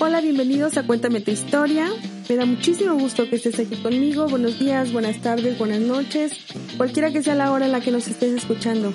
[0.00, 1.90] Hola, bienvenidos a Cuéntame tu historia.
[2.28, 4.28] Me da muchísimo gusto que estés aquí conmigo.
[4.28, 6.38] Buenos días, buenas tardes, buenas noches,
[6.76, 8.92] cualquiera que sea la hora en la que nos estés escuchando.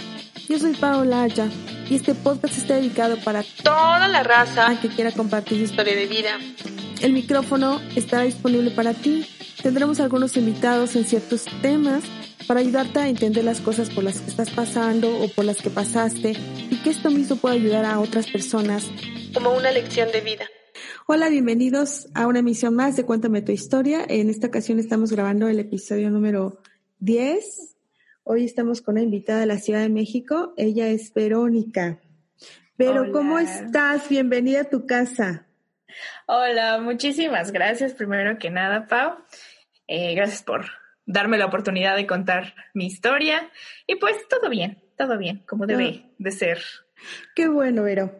[0.47, 1.49] Yo soy Paola Aya
[1.89, 6.05] y este podcast está dedicado para toda la raza que quiera compartir su historia de
[6.05, 6.39] vida.
[7.01, 9.25] El micrófono estará disponible para ti.
[9.61, 12.03] Tendremos algunos invitados en ciertos temas
[12.47, 15.69] para ayudarte a entender las cosas por las que estás pasando o por las que
[15.69, 16.37] pasaste
[16.69, 18.85] y que esto mismo pueda ayudar a otras personas
[19.33, 20.45] como una lección de vida.
[21.05, 24.05] Hola, bienvenidos a una emisión más de Cuéntame tu historia.
[24.07, 26.61] En esta ocasión estamos grabando el episodio número
[26.99, 27.75] 10.
[28.23, 30.53] Hoy estamos con una invitada de la Ciudad de México.
[30.55, 31.99] Ella es Verónica.
[32.77, 34.07] Pero, ¿cómo estás?
[34.07, 35.45] Bienvenida a tu casa.
[36.25, 39.17] Hola, muchísimas gracias primero que nada, Pau.
[39.87, 40.67] Eh, gracias por
[41.05, 43.51] darme la oportunidad de contar mi historia.
[43.87, 46.59] Y pues todo bien, todo bien, como debe de ser.
[47.35, 48.15] Qué bueno, Vero.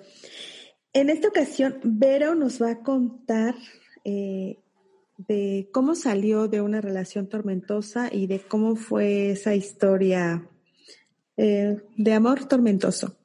[0.93, 3.55] En esta ocasión, Vero nos va a contar
[4.05, 4.59] eh,
[5.17, 10.47] de cómo salió de una relación tormentosa y de cómo fue esa historia
[11.35, 13.17] eh, de amor tormentoso.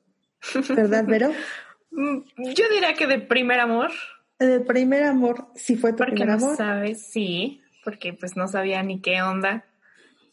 [0.75, 1.31] ¿Verdad, Vero?
[1.91, 3.91] Yo diría que de primer amor.
[4.39, 6.57] De primer amor, sí fue tu primer amor.
[6.57, 9.67] sabes, sí, porque pues no sabía ni qué onda.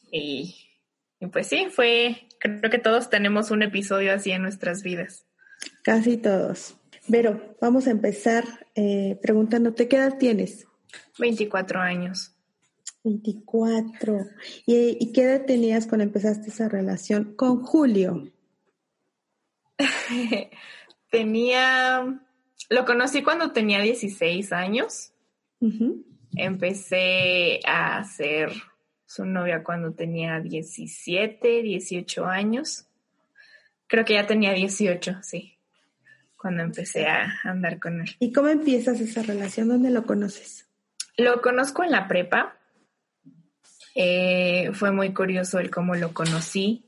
[0.09, 0.55] Y,
[1.19, 5.25] y pues sí, fue, creo que todos tenemos un episodio así en nuestras vidas.
[5.83, 6.77] Casi todos.
[7.07, 10.67] Vero, vamos a empezar eh, preguntándote, ¿qué edad tienes?
[11.19, 12.35] 24 años.
[13.03, 14.25] 24.
[14.65, 18.31] ¿Y, ¿Y, qué edad tenías cuando empezaste esa relación con Julio?
[21.11, 22.19] tenía,
[22.69, 25.11] lo conocí cuando tenía 16 años.
[26.35, 28.51] Empecé a ser
[29.05, 32.87] su novia cuando tenía 17, 18 años.
[33.87, 35.54] Creo que ya tenía 18, sí
[36.45, 38.15] cuando empecé a andar con él.
[38.19, 39.67] ¿Y cómo empiezas esa relación?
[39.67, 40.67] ¿Dónde lo conoces?
[41.17, 42.55] Lo conozco en la prepa.
[43.95, 46.85] Eh, fue muy curioso el cómo lo conocí,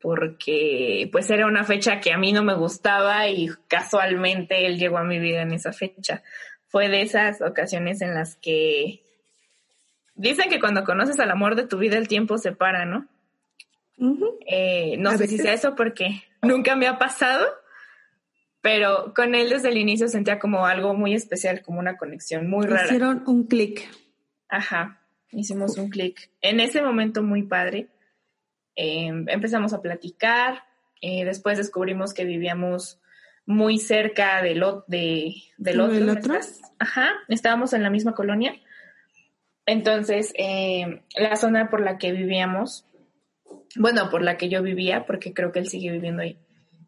[0.00, 4.96] porque pues era una fecha que a mí no me gustaba y casualmente él llegó
[4.96, 6.22] a mi vida en esa fecha.
[6.66, 9.02] Fue de esas ocasiones en las que
[10.14, 13.06] dicen que cuando conoces al amor de tu vida el tiempo se para, ¿no?
[14.46, 17.46] Eh, no sé si sea eso porque nunca me ha pasado,
[18.66, 22.66] pero con él desde el inicio sentía como algo muy especial, como una conexión muy
[22.66, 22.86] rara.
[22.86, 23.88] Hicieron un clic.
[24.48, 25.00] Ajá,
[25.30, 26.32] hicimos un clic.
[26.40, 27.86] En ese momento muy padre,
[28.74, 30.64] em, empezamos a platicar,
[31.00, 33.00] eh, después descubrimos que vivíamos
[33.46, 36.34] muy cerca del, de, del otro.
[36.80, 38.52] Ajá, estábamos en la misma colonia.
[39.64, 42.84] Entonces, em, la zona por la que vivíamos,
[43.76, 46.36] bueno, por la que yo vivía, porque creo que él sigue viviendo ahí,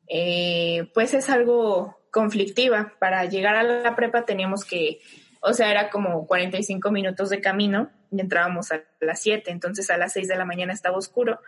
[0.08, 2.94] eh, pues es algo conflictiva.
[2.98, 5.00] Para llegar a la prepa teníamos que,
[5.40, 9.98] o sea, era como 45 minutos de camino y entrábamos a las 7, entonces a
[9.98, 11.40] las 6 de la mañana estaba oscuro.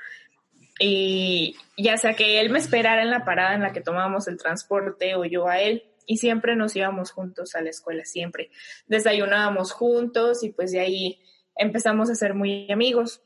[0.78, 4.38] Y ya sea que él me esperara en la parada en la que tomábamos el
[4.38, 8.50] transporte o yo a él, y siempre nos íbamos juntos a la escuela, siempre.
[8.88, 11.20] Desayunábamos juntos y pues de ahí
[11.54, 13.22] empezamos a ser muy amigos.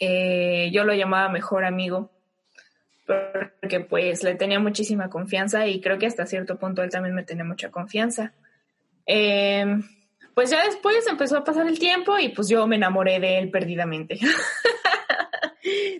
[0.00, 2.10] Eh, yo lo llamaba mejor amigo
[3.06, 7.22] porque pues le tenía muchísima confianza y creo que hasta cierto punto él también me
[7.22, 8.32] tenía mucha confianza.
[9.06, 9.82] Em,
[10.34, 13.50] pues ya después empezó a pasar el tiempo y pues yo me enamoré de él
[13.50, 14.18] perdidamente.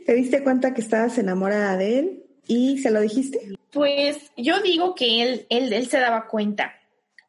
[0.07, 3.39] ¿Te diste cuenta que estabas enamorada de él y se lo dijiste?
[3.71, 6.75] Pues yo digo que él, él, él se daba cuenta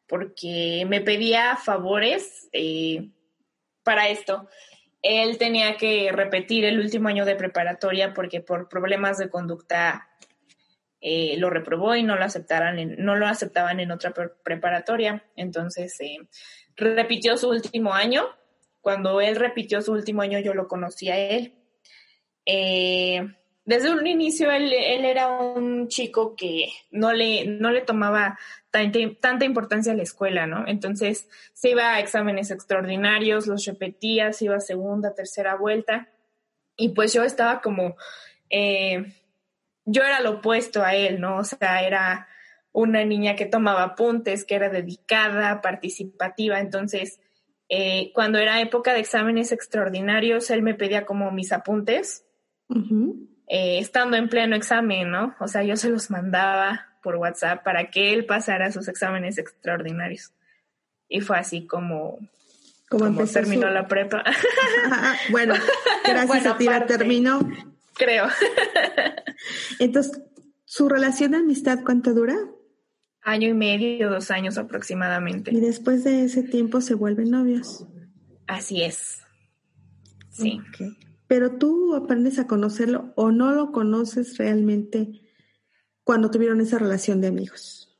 [0.06, 3.08] porque me pedía favores eh,
[3.82, 4.48] para esto
[5.06, 10.08] él tenía que repetir el último año de preparatoria porque por problemas de conducta
[11.00, 14.12] eh, lo reprobó y no lo, aceptaran no lo aceptaban en otra
[14.42, 15.24] preparatoria.
[15.36, 16.18] Entonces, eh,
[16.74, 18.24] repitió su último año.
[18.80, 21.54] Cuando él repitió su último año, yo lo conocí a él.
[22.44, 23.24] Eh,
[23.66, 28.38] desde un inicio, él, él, era un chico que no le, no le tomaba
[28.70, 30.64] tanta, importancia a la escuela, ¿no?
[30.68, 36.08] Entonces se iba a exámenes extraordinarios, los repetía, se iba a segunda, tercera vuelta.
[36.76, 37.96] Y pues yo estaba como,
[38.50, 39.12] eh,
[39.84, 41.38] yo era lo opuesto a él, ¿no?
[41.38, 42.28] O sea, era
[42.70, 46.60] una niña que tomaba apuntes, que era dedicada, participativa.
[46.60, 47.18] Entonces,
[47.68, 52.24] eh, cuando era época de exámenes extraordinarios, él me pedía como mis apuntes,
[53.48, 55.34] eh, estando en pleno examen, ¿no?
[55.38, 60.32] O sea, yo se los mandaba por WhatsApp para que él pasara sus exámenes extraordinarios.
[61.08, 62.18] Y fue así como,
[62.88, 64.24] como, terminó la prepa.
[65.30, 65.54] bueno,
[66.04, 67.48] gracias a ti la terminó.
[67.94, 68.26] Creo.
[69.78, 70.20] Entonces,
[70.64, 72.36] ¿su relación de amistad cuánto dura?
[73.22, 75.52] Año y medio, dos años aproximadamente.
[75.52, 77.86] Y después de ese tiempo se vuelven novios.
[78.48, 79.22] Así es.
[80.30, 80.60] Sí.
[81.26, 85.22] Pero tú aprendes a conocerlo o no lo conoces realmente
[86.04, 87.96] cuando tuvieron esa relación de amigos.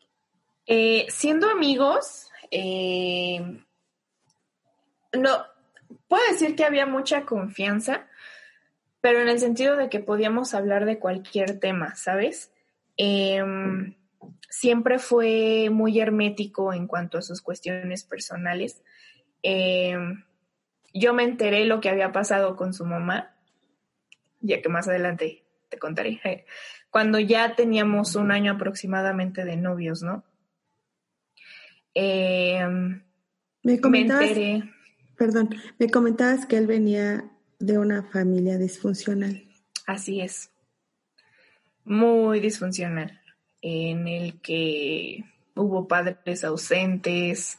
[0.66, 3.62] Eh, siendo amigos, eh,
[5.12, 5.30] no,
[6.08, 8.06] puedo decir que había mucha confianza,
[9.00, 12.52] pero en el sentido de que podíamos hablar de cualquier tema, ¿sabes?
[12.96, 13.42] Eh,
[14.48, 18.82] siempre fue muy hermético en cuanto a sus cuestiones personales.
[19.42, 19.96] Eh,
[20.98, 23.34] yo me enteré lo que había pasado con su mamá,
[24.40, 26.46] ya que más adelante te contaré,
[26.90, 30.24] cuando ya teníamos un año aproximadamente de novios, ¿no?
[31.94, 32.64] Eh,
[33.62, 34.30] me comentabas,
[35.16, 37.24] perdón, me comentabas que él venía
[37.58, 39.44] de una familia disfuncional.
[39.86, 40.50] Así es,
[41.84, 43.20] muy disfuncional
[43.62, 47.58] en el que hubo padres ausentes.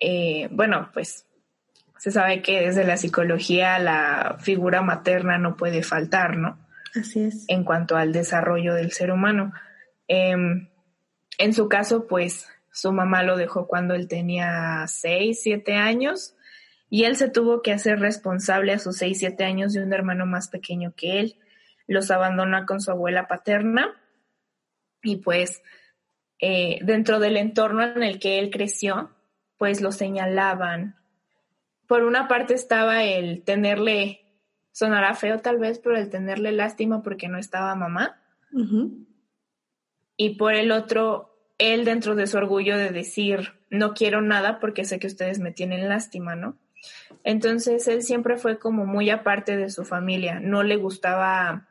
[0.00, 1.25] Eh, bueno, pues
[1.98, 6.58] se sabe que desde la psicología la figura materna no puede faltar, ¿no?
[6.94, 7.44] Así es.
[7.48, 9.52] En cuanto al desarrollo del ser humano.
[10.08, 10.68] Em,
[11.38, 16.34] en su caso, pues su mamá lo dejó cuando él tenía 6, 7 años
[16.88, 20.26] y él se tuvo que hacer responsable a sus 6, 7 años de un hermano
[20.26, 21.38] más pequeño que él.
[21.86, 23.94] Los abandona con su abuela paterna
[25.02, 25.62] y pues
[26.40, 29.10] eh, dentro del entorno en el que él creció,
[29.56, 30.96] pues lo señalaban.
[31.86, 34.20] Por una parte estaba el tenerle,
[34.72, 38.20] sonará feo tal vez, pero el tenerle lástima porque no estaba mamá.
[40.16, 44.84] Y por el otro, él dentro de su orgullo de decir, no quiero nada porque
[44.84, 46.56] sé que ustedes me tienen lástima, ¿no?
[47.24, 51.68] Entonces él siempre fue como muy aparte de su familia, no le gustaba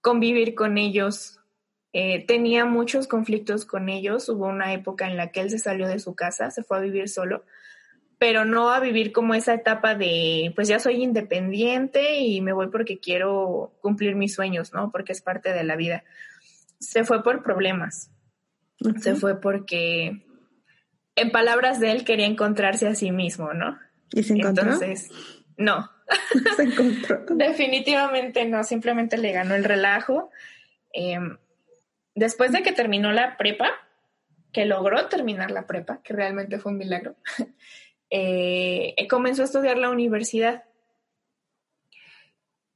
[0.00, 1.40] convivir con ellos,
[1.98, 4.28] eh, tenía muchos conflictos con ellos.
[4.28, 6.80] Hubo una época en la que él se salió de su casa, se fue a
[6.80, 7.42] vivir solo,
[8.18, 12.68] pero no a vivir como esa etapa de, pues ya soy independiente y me voy
[12.68, 14.90] porque quiero cumplir mis sueños, ¿no?
[14.90, 16.04] Porque es parte de la vida.
[16.78, 18.10] Se fue por problemas.
[19.00, 20.22] Se fue porque,
[21.14, 23.78] en palabras de él, quería encontrarse a sí mismo, ¿no?
[24.12, 24.64] ¿Y se encontró?
[24.64, 25.10] Entonces,
[25.56, 25.90] no.
[26.56, 27.24] se encontró.
[27.30, 30.30] Definitivamente no, simplemente le ganó el relajo.
[30.92, 31.36] Em,
[32.14, 33.70] después de que terminó la prepa,
[34.52, 37.16] que logró terminar la prepa, que realmente fue un milagro,
[38.10, 40.64] eh, comenzó a estudiar la universidad.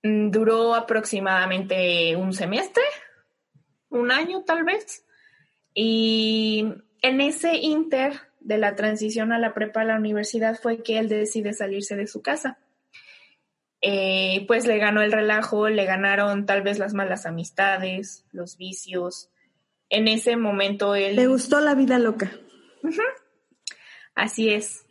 [0.03, 2.85] Mm, duró aproximadamente un semestre,
[3.91, 5.05] un año tal vez,
[5.75, 6.65] y
[7.03, 11.09] en ese inter de la transición a la prepa a la universidad fue que él
[11.09, 12.59] decide salirse de su casa.
[13.83, 19.31] Eh, pues le ganó el relajo, le ganaron tal vez las malas amistades, los vicios.
[19.89, 21.17] En ese momento él...
[21.17, 22.31] Le gustó la vida loca.
[24.15, 24.85] Así es,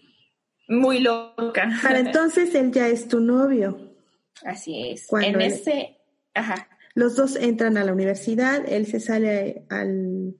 [0.69, 1.69] muy loca.
[1.81, 3.93] Para entonces él ya es tu novio.
[4.45, 5.07] Así es.
[5.11, 5.97] en ese...
[6.33, 6.69] Ajá.
[6.95, 10.35] Los dos entran a la universidad, él se sale al,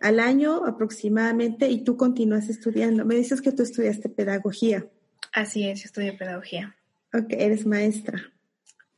[0.00, 3.04] al año aproximadamente y tú continúas estudiando.
[3.04, 4.86] Me dices que tú estudiaste pedagogía.
[5.32, 6.76] Así es, yo estudio pedagogía.
[7.12, 8.32] Ok, eres maestra.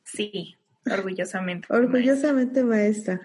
[0.05, 0.57] Sí,
[0.91, 1.67] orgullosamente.
[1.71, 3.21] orgullosamente maestra.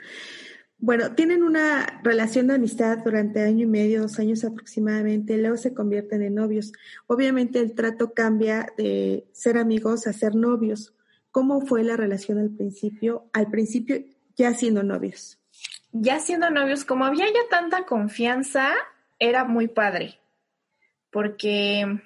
[0.79, 5.73] Bueno, tienen una relación de amistad durante año y medio, dos años aproximadamente, luego se
[5.73, 6.71] convierten en novios.
[7.07, 10.93] Obviamente el trato cambia de ser amigos a ser novios.
[11.31, 13.29] ¿Cómo fue la relación al principio?
[13.33, 14.03] Al principio
[14.35, 15.39] ya siendo novios.
[15.91, 18.73] Ya siendo novios, como había ya tanta confianza,
[19.19, 20.19] era muy padre,
[21.09, 22.01] porque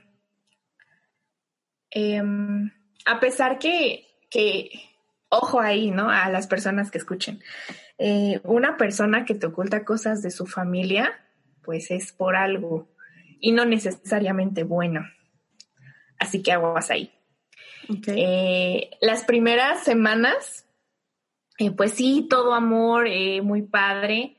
[1.92, 2.72] Em,
[3.06, 4.72] a pesar que, que,
[5.30, 6.10] ojo ahí, ¿no?
[6.10, 7.44] A las personas que escuchen.
[8.04, 11.14] Eh, una persona que te oculta cosas de su familia,
[11.62, 12.90] pues es por algo
[13.40, 15.02] y no necesariamente bueno.
[16.18, 17.12] Así que aguas ahí.
[18.08, 20.66] Eh, las primeras semanas,
[21.60, 23.08] eh, pues sí, todo amor,
[23.44, 24.36] muy padre.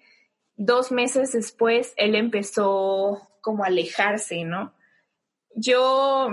[0.57, 4.75] Dos meses después, él empezó como a alejarse, ¿no?
[5.55, 6.31] Yo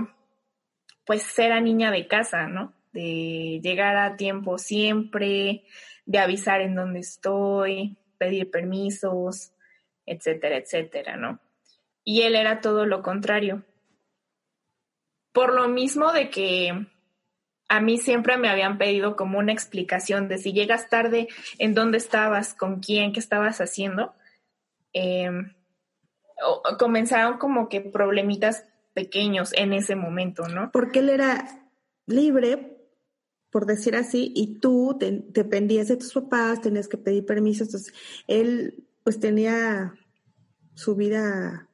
[1.06, 2.74] pues era niña de casa, ¿no?
[2.92, 5.64] De llegar a tiempo siempre,
[6.10, 9.54] de avisar en dónde estoy, pedir permisos.
[10.08, 11.40] etcétera, etcétera, ¿no?
[12.04, 13.64] Y él era todo lo contrario.
[15.32, 16.88] Por lo mismo de que
[17.68, 21.28] a mí siempre me habían pedido como una explicación de si llegas tarde,
[21.60, 24.16] en dónde estabas, con quién, qué estabas haciendo.
[24.94, 25.54] Em,
[26.80, 30.72] comenzaron como que problemitas pequeños en ese momento, ¿no?
[30.72, 31.46] Porque él era
[32.08, 32.79] libre,
[33.52, 37.94] por decir así, y tú te, dependías de tus papás, tenías que pedir permiso, entonces
[38.28, 39.96] él pues tenía
[40.76, 41.68] su vida,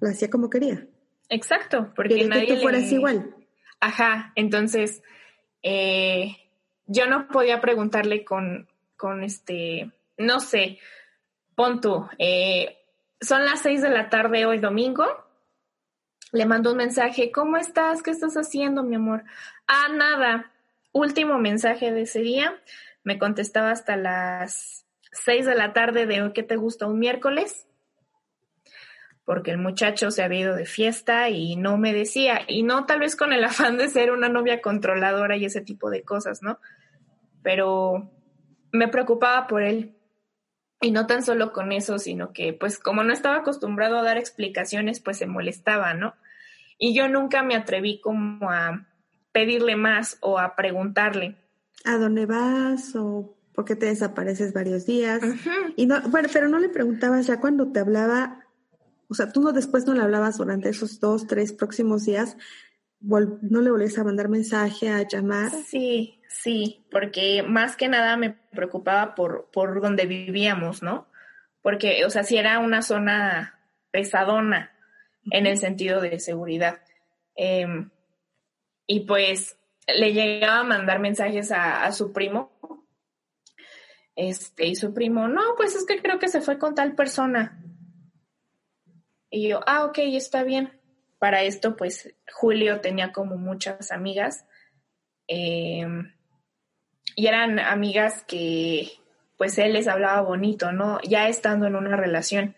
[0.00, 0.86] la hacía como quería.
[1.28, 3.34] Exacto, porque nadie que tú fueras igual.
[3.80, 5.02] Ajá, entonces
[5.62, 6.36] eh,
[6.86, 10.78] yo no podía preguntarle con, con este, no sé,
[11.54, 12.78] pon tú, eh,
[13.20, 15.04] son las seis de la tarde hoy domingo,
[16.32, 18.02] le mando un mensaje, ¿cómo estás?
[18.02, 19.24] ¿Qué estás haciendo, mi amor?
[19.66, 20.52] Ah, nada,
[20.94, 22.58] último mensaje de ese día,
[23.02, 26.86] me contestaba hasta las seis de la tarde de hoy, ¿qué te gusta?
[26.86, 27.66] Un miércoles
[29.24, 33.00] porque el muchacho se había ido de fiesta y no me decía, y no tal
[33.00, 36.58] vez con el afán de ser una novia controladora y ese tipo de cosas, ¿no?
[37.42, 38.10] Pero
[38.72, 39.96] me preocupaba por él.
[40.80, 44.18] Y no tan solo con eso, sino que pues como no estaba acostumbrado a dar
[44.18, 46.14] explicaciones, pues se molestaba, ¿no?
[46.76, 48.86] Y yo nunca me atreví como a
[49.34, 51.36] pedirle más o a preguntarle.
[51.84, 52.94] ¿A dónde vas?
[52.94, 55.20] ¿O por qué te desapareces varios días?
[55.76, 58.46] Y no, bueno, pero no le preguntabas ya cuando te hablaba,
[59.08, 62.36] o sea, tú no después no le hablabas durante esos dos, tres próximos días,
[63.00, 65.50] no le volvías a mandar mensaje, a llamar.
[65.50, 71.08] Sí, sí, porque más que nada me preocupaba por, por donde vivíamos, ¿no?
[71.60, 73.58] Porque, o sea, si era una zona
[73.90, 74.72] pesadona
[75.30, 76.80] en el sentido de seguridad.
[77.34, 77.90] Em,
[78.86, 82.52] y pues le llegaba a mandar mensajes a, su primo.
[84.16, 87.62] Este, y su primo, no, pues es que creo que se fue con tal persona.
[89.30, 90.80] Y yo, ah, ok, está bien.
[91.18, 94.46] Para esto, pues Julio tenía como muchas amigas.
[95.26, 96.14] Em,
[97.16, 98.92] y eran amigas que,
[99.36, 101.00] pues él les hablaba bonito, ¿no?
[101.02, 102.54] Ya estando en una relación.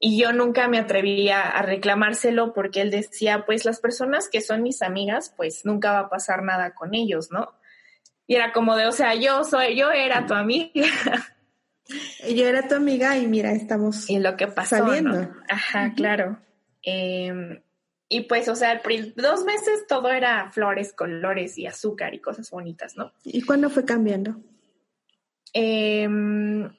[0.00, 4.62] Y yo nunca me atrevía a reclamárselo porque él decía, pues las personas que son
[4.62, 7.52] mis amigas, pues nunca va a pasar nada con ellos, ¿no?
[8.26, 10.72] Y era como de, o sea, yo soy, yo era tu amiga.
[12.28, 15.32] Yo era tu amiga y mira, estamos y lo que pasó, saliendo.
[15.48, 16.38] Ajá, claro.
[16.82, 17.62] Em,
[18.10, 18.82] y pues, o sea,
[19.16, 23.14] dos meses todo era flores, colores y azúcar y cosas bonitas, ¿no?
[23.24, 24.36] ¿Y cuándo fue cambiando?
[25.54, 26.70] Em,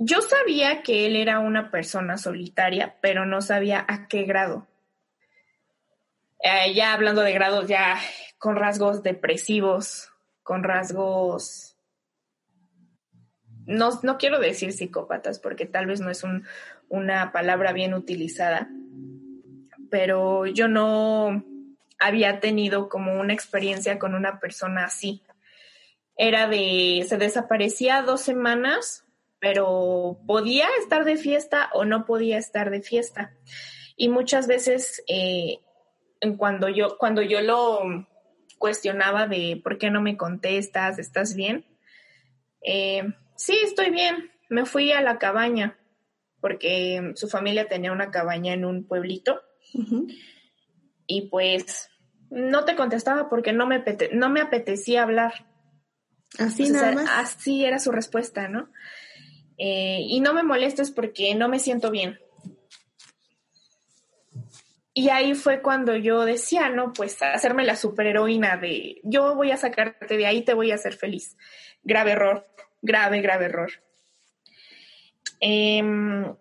[0.00, 4.66] yo sabía que él era una persona solitaria, pero no sabía a qué grado.
[6.42, 7.98] Eh, ya hablando de grados, ya
[8.38, 10.10] con rasgos depresivos,
[10.42, 11.76] con rasgos
[13.66, 16.24] no, no quiero decir psicópatas porque tal vez no es
[16.88, 18.68] una palabra bien utilizada,
[19.90, 21.44] pero yo no
[21.98, 25.22] había tenido como una experiencia con una persona así.
[26.16, 29.04] Era de, se desaparecía dos semanas,
[29.40, 33.34] pero podía estar de fiesta o no podía estar de fiesta.
[33.96, 35.58] Y muchas veces, eh,
[36.36, 37.80] cuando, yo, cuando yo lo
[38.58, 41.66] cuestionaba de por qué no me contestas, ¿estás bien?
[42.62, 43.02] Eh,
[43.34, 44.30] sí, estoy bien.
[44.50, 45.78] Me fui a la cabaña
[46.40, 49.40] porque su familia tenía una cabaña en un pueblito.
[51.06, 51.90] Y pues
[52.30, 53.82] no te contestaba porque no me,
[54.12, 55.46] no me apetecía hablar.
[56.38, 57.08] Así nada más.
[57.10, 58.70] Así era su respuesta, ¿no?
[59.62, 62.18] Eh, y no me molestes porque no me siento bien.
[64.94, 69.56] Y ahí fue cuando yo decía, no, pues hacerme la superheroína de yo voy a
[69.56, 71.36] sacarte de ahí, te voy a hacer feliz.
[71.84, 72.46] Grave error
[72.82, 73.70] grave, grave error.
[75.40, 76.34] Em,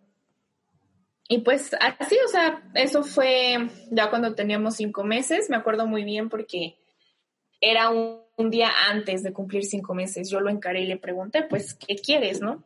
[1.27, 6.03] y pues así, o sea, eso fue ya cuando teníamos cinco meses, me acuerdo muy
[6.03, 6.77] bien porque
[7.61, 11.73] era un, día antes de cumplir cinco meses, yo lo encaré y le pregunté, pues,
[11.73, 12.63] ¿qué quieres, no?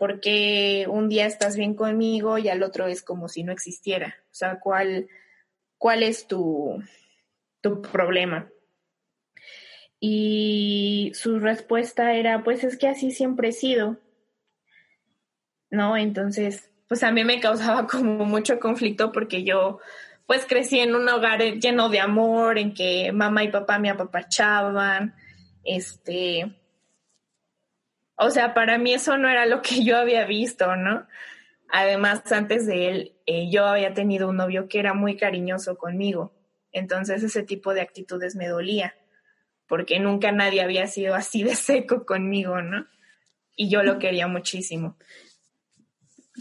[0.00, 4.16] Porque un día estás bien conmigo y al otro es como si no existiera.
[4.24, 5.08] O sea, ¿cuál,
[5.76, 6.82] cuál es tu,
[7.60, 8.50] tu problema?
[10.00, 13.98] Y su respuesta era, pues es que así siempre he sido.
[15.70, 15.98] ¿No?
[15.98, 19.80] Entonces, pues a mí me causaba como mucho conflicto porque yo
[20.26, 25.14] pues crecí en un hogar lleno de amor, en que mamá y papá me apapachaban,
[25.64, 26.54] este,
[28.20, 31.06] o sea, para mí eso no era lo que yo había visto, ¿no?
[31.72, 36.32] Además, antes de él, eh, yo había tenido un novio que era muy cariñoso conmigo,
[36.72, 38.94] entonces ese tipo de actitudes me dolía
[39.70, 42.86] porque nunca nadie había sido así de seco conmigo, ¿no?
[43.54, 44.96] Y yo lo quería muchísimo.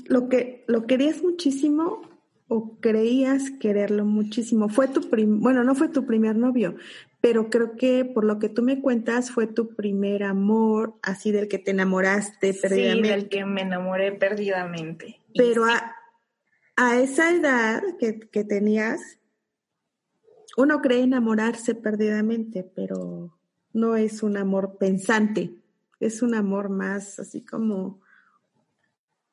[0.06, 2.02] lo que lo querías muchísimo
[2.48, 4.68] o creías quererlo muchísimo.
[4.68, 6.76] Fue tu prim bueno, no fue tu primer novio,
[7.22, 11.48] pero creo que por lo que tú me cuentas fue tu primer amor, así del
[11.48, 13.08] que te enamoraste perdidamente.
[13.08, 15.22] Sí, del que me enamoré perdidamente.
[15.36, 15.96] Pero a,
[16.78, 19.20] a, esa edad que, que tenías,
[20.56, 23.38] uno cree enamorarse perdidamente, pero
[23.74, 25.52] no es un amor pensante,
[26.00, 28.02] es un amor más así como...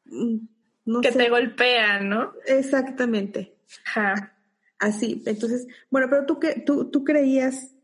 [0.07, 0.39] Mm,
[0.87, 2.33] no que te golpea, ¿no?
[2.47, 3.57] Exactamente.
[3.87, 4.37] Ajá.
[4.79, 7.76] Así, entonces, bueno, pero tú, que, tú, tú creías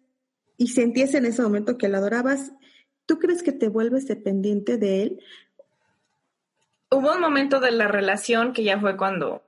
[0.62, 2.52] y sentías en ese momento que lo adorabas,
[3.04, 5.24] ¿tú crees que te vuelves dependiente de él?
[6.88, 9.42] Hubo un momento de la relación que ya fue cuando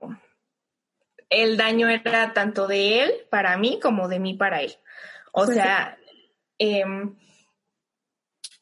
[1.31, 4.75] el daño era tanto de él para mí como de mí para él.
[5.31, 5.97] O pues sea,
[6.59, 7.15] em,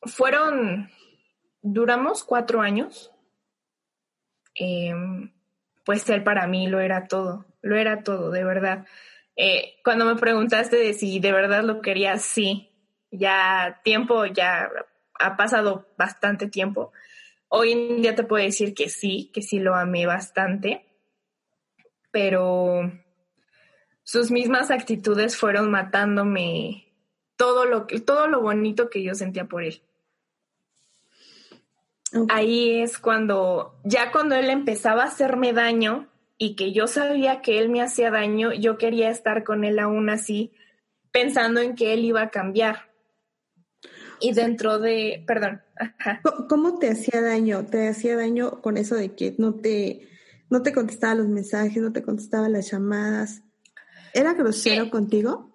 [0.02, 0.90] fueron,
[1.62, 3.14] duramos cuatro años.
[4.54, 5.32] Em,
[5.87, 8.87] pues él para mí lo era todo, lo era todo, de verdad.
[9.36, 12.70] Eh, cuando me preguntaste de si de verdad lo quería, sí,
[13.10, 14.70] ya tiempo, ya
[15.18, 16.92] ha pasado bastante tiempo.
[17.48, 20.86] Hoy en día te puedo decir que sí, que sí lo amé bastante,
[22.10, 22.90] pero
[24.02, 26.88] sus mismas actitudes fueron matándome
[27.36, 29.82] todo lo, todo lo bonito que yo sentía por él.
[32.28, 37.58] Ahí es cuando, ya cuando él empezaba a hacerme daño, y que yo sabía que
[37.58, 40.52] él me hacía daño, yo quería estar con él aún así,
[41.10, 42.90] pensando en que él iba a cambiar.
[44.20, 45.62] Y dentro de, perdón.
[46.48, 47.66] ¿Cómo te hacía daño?
[47.66, 50.08] ¿Te hacía daño con eso de que no te,
[50.48, 53.42] no te contestaba los mensajes, no te contestaba las llamadas?
[54.14, 55.52] ¿Era grosero contigo?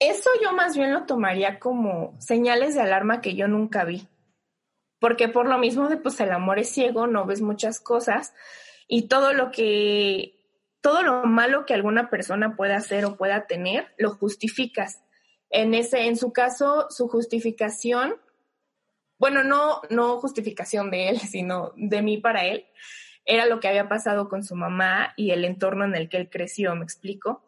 [0.00, 4.08] Eso yo más bien lo tomaría como señales de alarma que yo nunca vi.
[4.98, 8.34] Porque por lo mismo de pues el amor es ciego, no ves muchas cosas,
[8.88, 10.34] y todo lo que,
[10.80, 15.02] todo lo malo que alguna persona pueda hacer o pueda tener, lo justificas.
[15.50, 18.16] En ese, en su caso, su justificación,
[19.18, 22.66] bueno, no, no justificación de él, sino de mí para él,
[23.24, 26.28] era lo que había pasado con su mamá y el entorno en el que él
[26.28, 27.42] creció, me explico.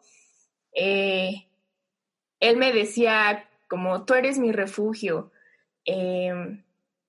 [0.73, 1.47] Eh,
[2.39, 5.31] él me decía como, tú eres mi refugio.
[5.85, 6.63] Eh,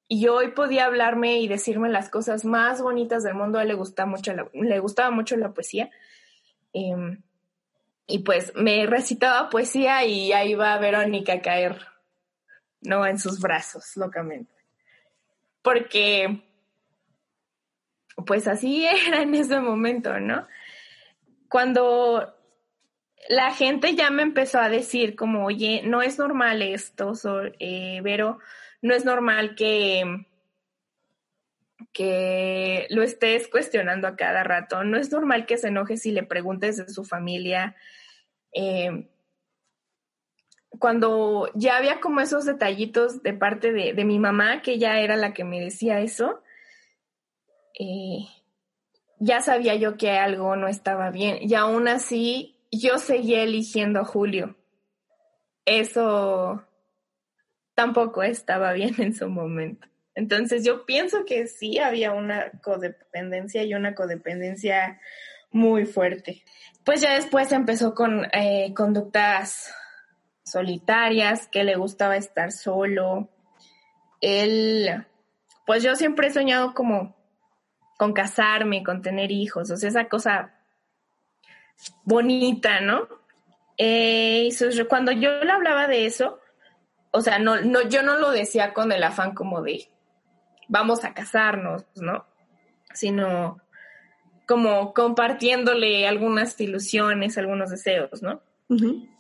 [0.09, 3.59] y hoy podía hablarme y decirme las cosas más bonitas del mundo.
[3.59, 5.90] A él le, gusta mucho le gustaba mucho la poesía.
[6.73, 7.23] Em,
[8.07, 11.87] y pues me recitaba poesía y ahí va Verónica a caer,
[12.81, 13.07] ¿no?
[13.07, 14.51] En sus brazos, locamente.
[15.61, 16.42] Porque,
[18.27, 20.49] pues así era en ese momento, ¿no?
[21.51, 22.35] Cuando
[23.29, 27.12] la gente ya me empezó a decir como, oye, no es normal esto,
[27.59, 28.38] eh, Vero,
[28.83, 30.27] no es normal que,
[31.93, 36.23] que lo estés cuestionando a cada rato, no es normal que se enoje si le
[36.23, 37.77] preguntes de su familia.
[38.53, 39.09] Eh,
[40.79, 45.33] cuando ya había como esos detallitos de parte de, mi mamá, que ya era la
[45.33, 46.43] que me decía eso,
[47.79, 48.27] eh,
[49.19, 51.38] ya sabía yo que algo no estaba bien.
[51.41, 54.57] Y aún así, yo seguía eligiendo a Julio.
[55.64, 56.64] Eso
[57.79, 59.87] tampoco estaba bien en su momento.
[60.17, 65.01] Entonces yo pienso que sí había una codependencia y una codependencia
[65.53, 66.43] muy fuerte.
[66.85, 69.73] Pues ya después empezó con eh, conductas
[70.43, 73.29] solitarias, que le gustaba estar solo.
[74.21, 75.07] Él,
[75.64, 77.17] pues yo siempre he soñado como
[77.97, 80.53] con casarme, con tener hijos, o sea, esa cosa
[82.03, 83.07] bonita, ¿no?
[83.77, 84.49] Eh,
[84.88, 86.41] cuando yo le hablaba de eso,
[87.11, 89.88] o sea, no, no, yo no lo decía con el afán como de
[90.68, 92.27] vamos a casarnos, ¿no?
[92.92, 93.61] Sino
[94.47, 98.42] como compartiéndole algunas ilusiones, algunos deseos, ¿no?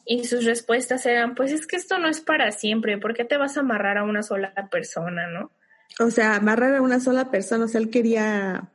[0.04, 3.36] Y sus respuestas eran, pues es que esto no es para siempre, ¿por qué te
[3.36, 5.50] vas a amarrar a una sola persona, no?
[6.00, 8.70] O sea, amarrar a una sola persona, o sea, él quería...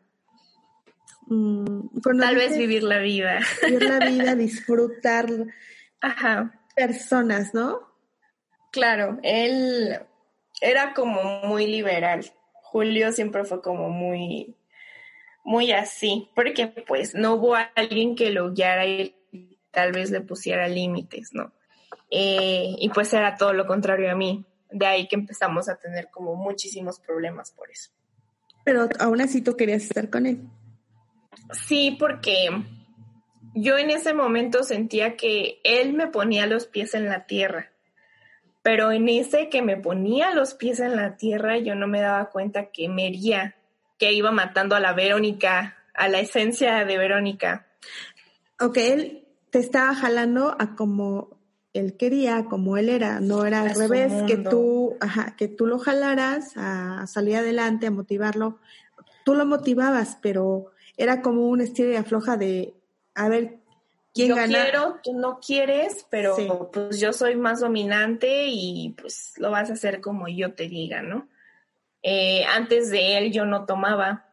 [1.27, 3.39] Mm, Tal vez vivir la vida.
[3.65, 5.27] Vivir la vida, disfrutar
[6.01, 6.59] Ajá.
[6.75, 7.92] personas, ¿no?
[8.73, 9.99] Claro, él
[10.59, 12.25] era como muy liberal.
[12.63, 14.57] Julio siempre fue como muy,
[15.43, 19.15] muy así, porque pues no hubo alguien que lo guiara y
[19.69, 21.53] tal vez le pusiera límites, ¿no?
[22.09, 24.43] Eh, y pues era todo lo contrario a mí.
[24.71, 27.91] De ahí que empezamos a tener como muchísimos problemas por eso.
[28.65, 30.41] Pero aún así tú querías estar con él.
[31.51, 32.49] Sí, porque
[33.53, 37.72] yo en ese momento sentía que él me ponía los pies en la tierra
[38.63, 42.31] pero en ese que me ponía los pies en la tierra, yo no me daba
[42.31, 43.55] cuenta que me hería,
[43.99, 47.67] que iba matando a la Verónica a la esencia de Verónica.
[48.59, 51.37] Ok, él te estaba jalando a como
[51.73, 55.79] él quería, como él era, no era al revés, que tú, ajá, que tú lo
[55.79, 58.59] jalaras a salir adelante, a motivarlo.
[59.25, 62.75] Tú lo motivabas, pero era como un estilo de afloja de,
[63.15, 63.59] a ver,
[64.13, 64.63] ¿quién yo gana?
[64.63, 66.47] quiero, tú no quieres, pero Sí.
[66.71, 71.01] pues yo soy más dominante y pues lo vas a hacer como yo te diga,
[71.01, 71.27] ¿no?
[72.01, 74.29] Eh, antes de él yo no tomaba,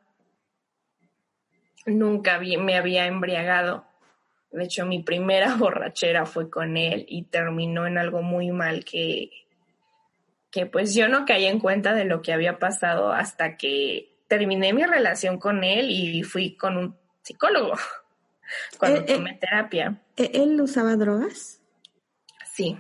[1.86, 3.86] nunca me había embriagado.
[4.50, 9.30] De hecho, mi primera borrachera fue con él y terminó en algo muy mal que,
[10.50, 14.72] que pues yo no caí en cuenta de lo que había pasado hasta que terminé
[14.72, 17.74] mi relación con él y fui con un psicólogo
[18.78, 19.14] cuando Eh, eh.
[19.14, 20.00] tomé terapia.
[20.16, 21.60] ¿E- ¿Él usaba drogas?
[22.52, 22.78] Sí,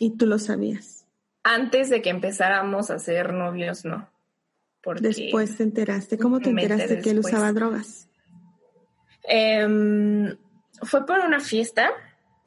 [0.00, 1.06] Y tú lo sabías.
[1.42, 4.08] antes de que empezáramos a ser novios, no.
[4.82, 6.18] Porque, Después te enteraste.
[6.18, 7.34] ¿Cómo te enteraste enteré que él después.
[7.34, 8.08] usaba drogas?
[9.24, 10.36] Em,
[10.82, 11.90] fue por una fiesta.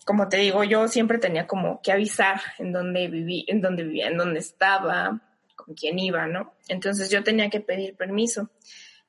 [0.06, 4.08] Como te digo, yo siempre tenía como que avisar en dónde viví, en dónde vivía,
[4.08, 5.21] en dónde estaba,
[5.56, 6.54] con quién iba, ¿no?
[6.67, 8.50] Entonces yo tenía que pedir permiso.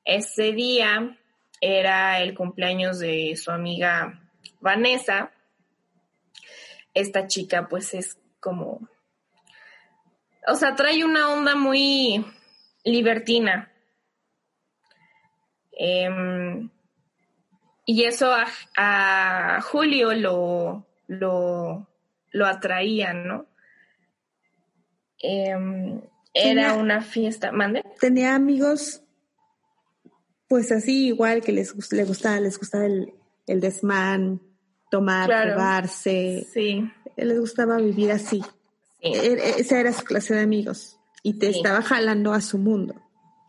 [0.05, 1.17] Ese día
[1.63, 4.21] era el cumpleaños de su amiga
[4.59, 5.31] Vanessa.
[6.93, 8.89] Esta chica, pues, es como.
[10.45, 12.25] O sea, trae una onda muy
[12.83, 13.71] libertina.
[15.71, 16.69] Em,
[17.85, 18.45] y eso a,
[18.75, 21.87] a Julio lo, lo,
[22.31, 23.47] lo atraía, ¿no?
[25.17, 26.01] Em,
[26.33, 27.53] era una fiesta.
[27.53, 27.85] ¿Mande?
[28.01, 29.02] Tenía amigos,
[30.53, 33.11] pues así, igual que les, gust- le gustaba, les gustaba el,
[33.47, 34.39] el desmán,
[34.91, 35.53] tomar, Claro.
[35.53, 36.45] jugarse.
[36.53, 36.87] Sí.
[37.17, 38.43] Les gustaba vivir así.
[39.01, 39.09] sí.
[39.15, 40.99] E- Esa era su clase de amigos.
[41.23, 41.57] Y te Sí.
[41.57, 42.93] estaba jalando a su mundo.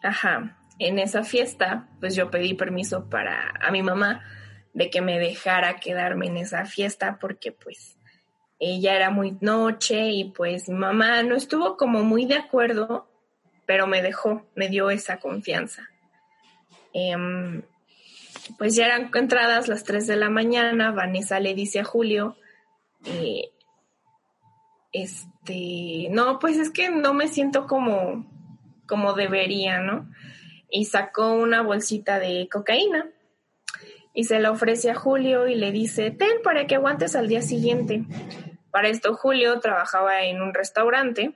[0.03, 0.57] Ajá.
[0.79, 4.23] En esa fiesta, pues yo pedí permiso para a mi mamá
[4.73, 7.99] de que me dejara quedarme en esa fiesta porque pues
[8.59, 13.07] ella era muy noche y pues mi mamá no estuvo como muy de acuerdo,
[13.67, 15.90] pero me dejó, me dio esa confianza.
[16.94, 17.62] Em,
[18.57, 22.37] pues ya eran entradas las 3 de la mañana, Vanessa le dice a Julio,
[24.92, 28.30] este, no, pues es que no me siento como,
[28.87, 30.09] como debería, ¿no?
[30.70, 33.11] Y sacó una bolsita de cocaína
[34.14, 37.42] y se la ofrece a Julio y le dice, ten para que aguantes al día
[37.42, 38.04] siguiente.
[38.70, 41.35] Para esto Julio trabajaba en un restaurante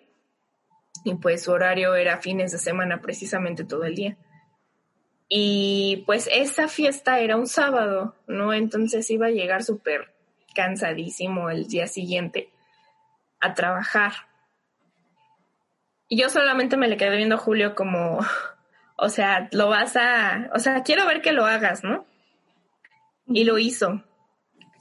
[1.04, 4.16] y pues su horario era fines de semana precisamente todo el día.
[5.28, 8.54] Y pues esa fiesta era un sábado, ¿no?
[8.54, 10.14] Entonces iba a llegar súper
[10.54, 12.50] cansadísimo el día siguiente
[13.40, 14.12] a trabajar.
[16.08, 18.18] Y yo solamente me le quedé viendo a Julio como,
[18.96, 22.06] o sea, lo vas a, o sea, quiero ver que lo hagas, ¿no?
[23.26, 24.02] Y lo hizo.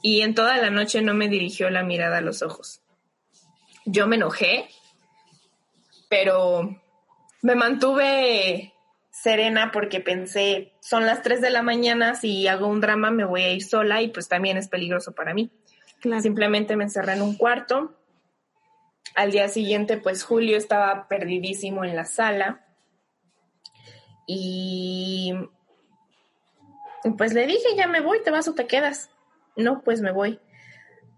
[0.01, 2.81] Y en toda la noche no me dirigió la mirada a los ojos.
[3.85, 4.69] Yo me enojé,
[6.09, 6.81] pero
[7.41, 8.73] me mantuve
[9.27, 13.41] serena porque pensé, son las 3 de la mañana, si hago un drama me voy
[13.41, 15.51] a ir sola y pues también es peligroso para mí.
[15.99, 16.21] Claro.
[16.21, 17.93] Simplemente me encerré en un cuarto.
[19.15, 22.65] Al día siguiente, pues Julio estaba perdidísimo en la sala.
[24.25, 25.33] Y
[27.17, 29.09] pues le dije, ya me voy, te vas o te quedas.
[29.57, 30.39] No, pues me voy.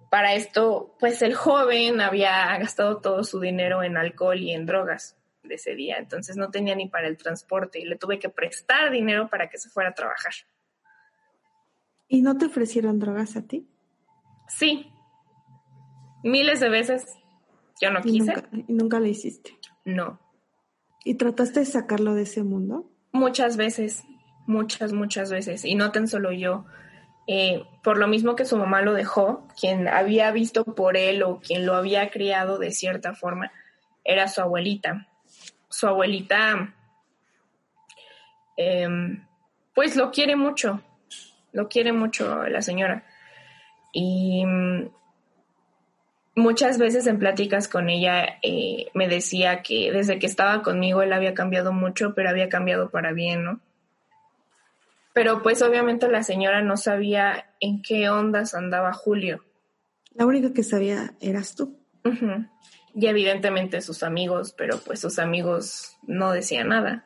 [0.10, 5.19] Para esto, pues el joven había gastado todo su dinero en alcohol y en drogas
[5.50, 8.90] de ese día, entonces no tenía ni para el transporte y le tuve que prestar
[8.92, 10.32] dinero para que se fuera a trabajar.
[12.08, 13.68] ¿Y no te ofrecieron drogas a ti?
[14.48, 14.92] Sí,
[16.24, 17.06] miles de veces.
[17.82, 18.34] Yo no Y quise.
[18.34, 19.58] nunca, y nunca lo hiciste.
[19.86, 20.20] No.
[21.06, 22.90] ¿Y trataste de sacarlo de ese mundo?
[23.12, 24.04] Muchas veces,
[24.48, 25.66] muchas, muchas veces.
[25.66, 26.66] Y no tan solo yo.
[27.28, 31.40] Eh, por lo mismo que su mamá lo dejó, quien había visto por él o
[31.40, 33.52] quien lo había criado de cierta forma,
[34.04, 35.08] era su abuelita.
[35.70, 36.74] Su abuelita,
[38.58, 39.26] em,
[39.74, 40.82] pues lo quiere mucho,
[41.54, 43.06] lo quiere mucho la señora.
[43.94, 44.90] Y mm,
[46.36, 51.14] muchas veces en pláticas con ella eh, me decía que desde que estaba conmigo él
[51.14, 53.60] había cambiado mucho, pero había cambiado para bien, ¿no?
[55.14, 59.44] Pero pues obviamente la señora no sabía en qué ondas andaba Julio.
[60.14, 61.78] La única que sabía eras tú.
[63.00, 67.06] Y evidentemente sus amigos, pero pues sus amigos no decían nada.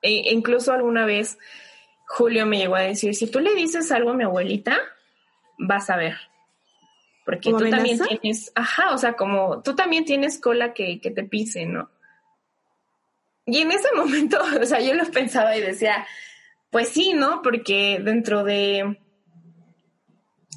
[0.00, 1.36] E incluso alguna vez
[2.06, 4.78] Julio me llegó a decir, si tú le dices algo a mi abuelita,
[5.58, 6.16] vas a ver.
[7.26, 11.10] Porque ¿Como tú también tienes, ajá, o sea, como tú también tienes cola que, que
[11.10, 11.90] te pise, ¿no?
[13.44, 16.06] Y en ese momento, o sea, yo lo pensaba y decía,
[16.70, 17.42] Pues sí, ¿no?
[17.42, 18.98] Porque dentro de,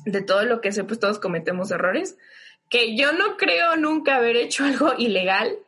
[0.06, 2.18] de todo lo que sé, pues todos cometemos errores,
[2.74, 5.60] que yo no creo nunca haber hecho algo ilegal,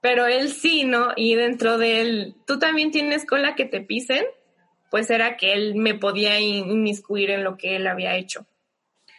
[0.00, 1.12] pero él sí, ¿no?
[1.16, 4.24] Y dentro de él, tú también tienes cola que te pisen,
[4.90, 8.46] pues era que él me podía inmiscuir en lo que él había hecho.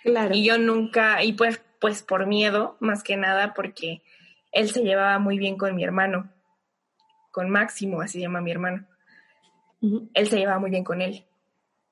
[0.01, 0.33] Claro.
[0.33, 4.01] Y yo nunca, y pues, pues por miedo, más que nada, porque
[4.51, 6.31] él se llevaba muy bien con mi hermano,
[7.29, 8.88] con Máximo, así llama mi hermano.
[10.15, 11.23] Él se llevaba muy bien con él.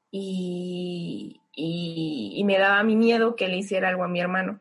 [0.09, 4.59] Y, y, y me daba mi miedo que le hiciera algo a mi hermano.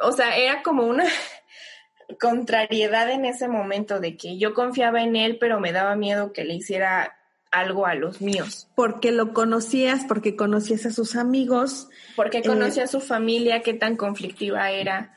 [0.00, 1.04] O sea, era como una
[2.20, 6.44] contrariedad en ese momento de que yo confiaba en él, pero me daba miedo que
[6.44, 7.16] le hiciera
[7.50, 8.68] algo a los míos.
[8.74, 11.88] Porque lo conocías, porque conocías a sus amigos.
[12.14, 15.16] Porque conocía eh, a su familia, qué tan conflictiva era.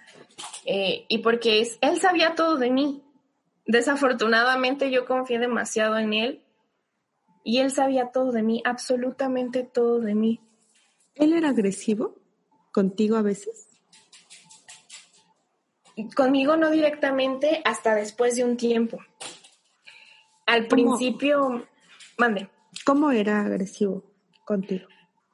[0.65, 3.03] Eh, y porque él sabía todo de mí.
[3.65, 6.41] Desafortunadamente yo confié demasiado en él
[7.43, 10.41] y él sabía todo de mí, absolutamente todo de mí.
[11.15, 12.15] ¿Él era agresivo
[12.71, 13.67] contigo a veces?
[16.15, 18.99] Conmigo no directamente, hasta después de un tiempo.
[20.45, 21.67] Al principio,
[22.17, 22.49] mande.
[22.85, 24.03] ¿Cómo era agresivo
[24.45, 24.87] contigo?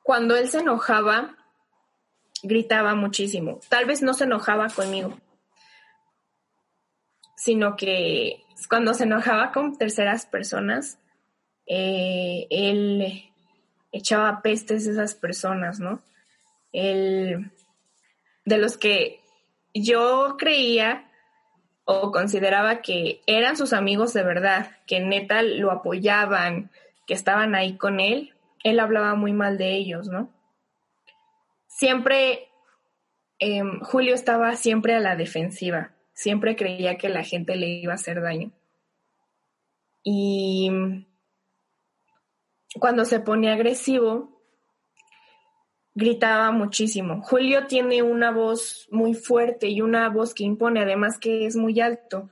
[0.04, 1.38] Cuando él se enojaba,
[2.43, 3.60] gritaba muchísimo.
[3.70, 5.17] Tal vez no se enojaba conmigo,
[7.36, 11.00] sino que cuando se enojaba con terceras personas,
[11.67, 13.23] eh, él
[13.91, 16.01] echaba pestes a esas personas, ¿no?
[16.71, 17.51] Él,
[18.45, 19.21] de los que
[19.73, 21.10] yo creía
[21.86, 26.69] o consideraba que eran sus amigos de verdad, que neta lo apoyaban,
[27.06, 30.30] que estaban ahí con él, él hablaba muy mal de ellos, ¿no?
[31.67, 32.49] Siempre,
[33.39, 37.95] em, Julio estaba siempre a la defensiva, siempre creía que la gente le iba a
[37.95, 38.51] hacer daño.
[40.03, 40.69] Y
[42.79, 44.41] cuando se pone agresivo,
[45.95, 47.21] gritaba muchísimo.
[47.23, 51.79] Julio tiene una voz muy fuerte y una voz que impone, además que es muy
[51.79, 52.29] alto,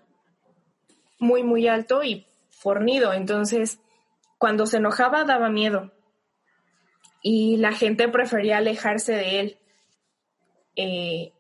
[1.18, 3.14] muy, muy alto y fornido.
[3.14, 3.80] Entonces,
[4.38, 5.92] cuando se enojaba daba miedo
[7.22, 9.58] y la gente prefería alejarse de él.
[10.76, 11.32] Eh,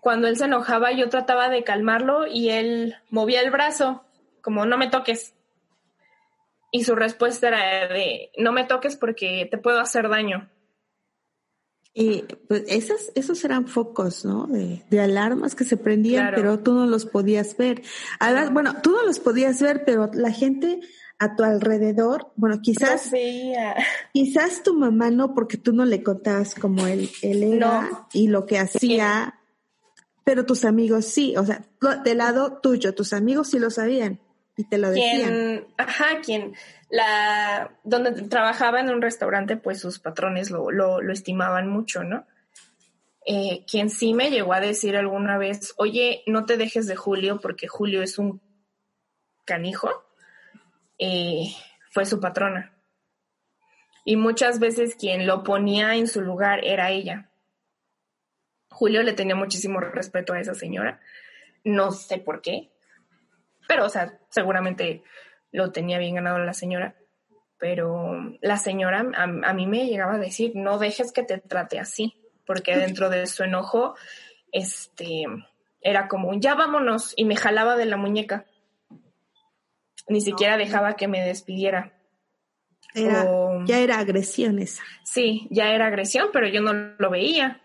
[0.00, 4.04] cuando él se enojaba yo trataba de calmarlo y él movía el brazo,
[4.42, 5.34] como no me toques.
[6.74, 10.50] Y su respuesta era de, no me toques porque te puedo hacer daño.
[11.94, 14.48] Y pues esas, esos eran focos, ¿no?
[14.48, 17.82] De, alarmas que se prendían, pero tú no los podías ver.
[18.18, 20.80] Además, bueno, tú no los podías ver, pero la gente
[21.20, 23.08] a tu alrededor, bueno, quizás,
[24.12, 28.46] quizás tu mamá no, porque tú no le contabas como él, él era y lo
[28.46, 29.38] que hacía,
[30.24, 31.64] pero tus amigos sí, o sea,
[32.02, 34.18] del lado tuyo, tus amigos sí lo sabían
[34.56, 35.66] y te lo decían.
[35.76, 36.54] ajá, quien
[36.88, 42.26] la, donde trabajaba en un restaurante, pues sus patrones lo, lo, estimaban mucho, ¿no?
[43.26, 47.40] Eh, quien sí me llegó a decir alguna vez, oye, no te dejes de Julio
[47.40, 48.40] porque Julio es un
[49.44, 49.90] canijo,
[50.98, 51.52] eh,
[51.90, 52.72] fue su patrona.
[54.04, 57.30] Y muchas veces quien lo ponía en su lugar era ella.
[58.68, 61.00] Julio le tenía muchísimo respeto a esa señora.
[61.64, 62.73] No sé por qué,
[63.68, 65.02] pero, o sea, seguramente
[65.52, 66.96] lo tenía bien ganado la señora,
[67.58, 72.14] pero la señora a, mí me llegaba a decir, no dejes que te trate así,
[72.46, 73.94] porque dentro de su enojo,
[74.52, 75.24] este,
[75.80, 78.46] era como, ya vámonos, y me jalaba de la muñeca.
[80.08, 81.98] Ni siquiera dejaba que me despidiera.
[82.94, 84.82] ya era agresión esa.
[85.04, 87.62] Sí, ya era agresión, pero yo no lo veía.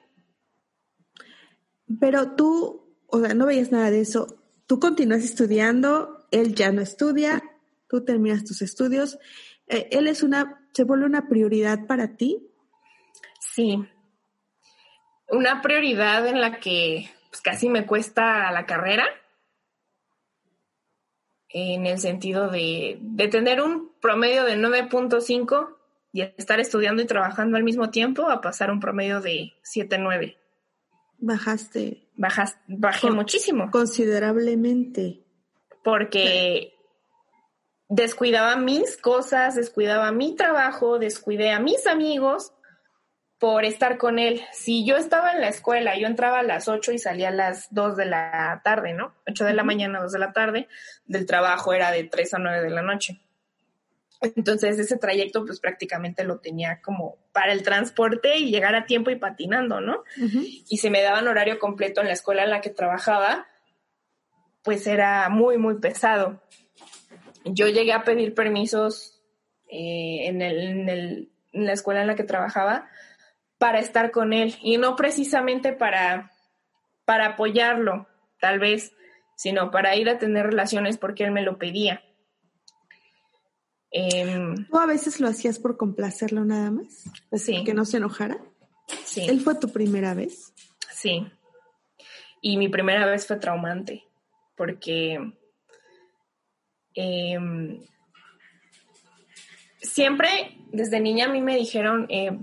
[2.00, 4.39] Pero tú, o sea, no veías nada de eso.
[4.70, 7.42] Tú continúas estudiando, él ya no estudia,
[7.88, 9.18] tú terminas tus estudios,
[9.66, 12.48] eh, él es una, se vuelve una prioridad para ti.
[13.40, 13.84] Sí,
[15.28, 19.08] una prioridad en la que pues, casi me cuesta la carrera,
[21.50, 25.78] en el sentido de, de tener un promedio de 9.5
[26.14, 30.39] y estar estudiando y trabajando al mismo tiempo a pasar un promedio de 7.9.
[31.20, 32.08] Bajaste.
[32.16, 33.70] Bajas, bajé muchísimo.
[33.72, 35.24] Considerablemente.
[35.84, 36.74] Porque
[37.88, 42.54] descuidaba mis cosas, descuidaba mi trabajo, descuidé a mis amigos
[43.40, 44.42] por estar con él.
[44.52, 47.74] Si yo estaba en la escuela, yo entraba a las 8 y salía a las
[47.74, 49.16] 2 de la tarde, ¿no?
[49.28, 50.68] 8 de la mañana, 2 de la tarde,
[51.06, 53.22] del trabajo era de 3 a 9 de la noche.
[54.22, 59.12] Entonces ese trayecto pues prácticamente lo tenía como para el transporte y llegar a tiempo
[59.12, 60.04] y patinando, ¿no?
[60.18, 63.48] Y se me daban horario completo en la escuela en la que trabajaba,
[64.64, 66.42] pues era muy, muy pesado.
[67.46, 69.22] yo llegué a pedir permisos
[69.70, 72.90] eh, en, en la escuela en la que trabajaba
[73.58, 76.32] para estar con él y no precisamente para,
[77.06, 78.08] para apoyarlo,
[78.40, 78.94] tal vez,
[79.36, 82.04] sino para ir a tener relaciones porque él me lo pedía.
[83.92, 87.06] Em, ¿Tú a veces lo hacías por complacerlo nada más?
[87.34, 87.64] Sí.
[87.64, 88.38] ¿Que no se enojara?
[89.04, 89.26] Sí.
[89.28, 90.54] ¿Él fue tu primera vez?
[90.94, 91.26] Sí.
[92.42, 94.04] Y mi primera vez fue traumante,
[94.56, 95.20] porque
[96.94, 97.82] em,
[99.82, 102.38] siempre desde niña a mí me dijeron, eh,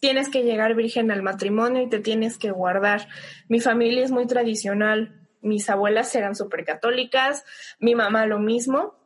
[0.00, 3.08] tienes que llegar virgen al matrimonio y te tienes que guardar.
[3.48, 7.44] Mi familia es muy tradicional, mis abuelas eran súper católicas,
[7.78, 8.99] mi mamá lo mismo.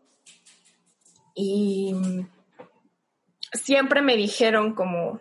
[1.35, 1.95] Y
[3.53, 5.21] siempre me dijeron como,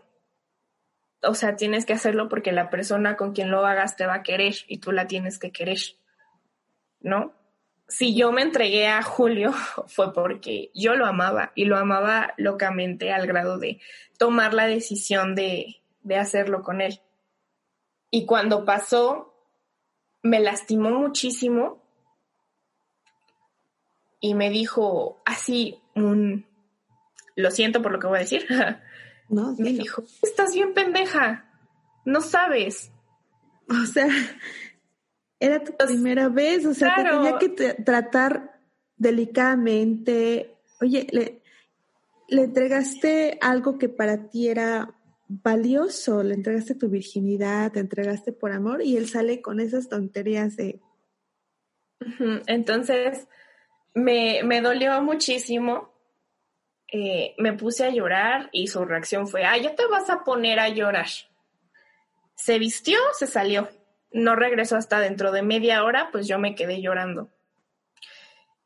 [1.21, 4.23] o sea, tienes que hacerlo porque la persona con quien lo hagas te va a
[4.23, 5.79] querer y tú la tienes que querer,
[6.99, 7.33] ¿no?
[7.87, 9.51] Si yo me entregué a Julio
[9.87, 13.79] fue porque yo lo amaba y lo amaba locamente al grado de
[14.17, 17.01] tomar la decisión de, de hacerlo con él.
[18.09, 19.33] Y cuando pasó,
[20.21, 21.82] me lastimó muchísimo
[24.23, 26.45] y me dijo así un,
[27.35, 28.45] lo siento por lo que voy a decir,
[29.29, 31.45] no, me dijo, estás bien pendeja,
[32.05, 32.89] no sabes.
[33.69, 34.07] O sea,
[35.41, 37.49] era tu pues, primera vez, o sea, te tenía que
[37.83, 38.61] tratar
[38.95, 40.55] delicadamente.
[40.79, 41.41] Oye, le,
[42.29, 44.95] le entregaste algo que para ti era
[45.27, 50.55] valioso, le entregaste tu virginidad, te entregaste por amor y él sale con esas tonterías
[50.55, 50.79] de...
[52.47, 53.27] Entonces,
[53.93, 55.93] me, me dolió muchísimo.
[56.87, 60.59] Eh, me puse a llorar y su reacción fue, ah, ya te vas a poner
[60.59, 61.07] a llorar.
[62.35, 63.69] Se vistió, se salió.
[64.11, 67.29] No regresó hasta dentro de media hora, pues yo me quedé llorando.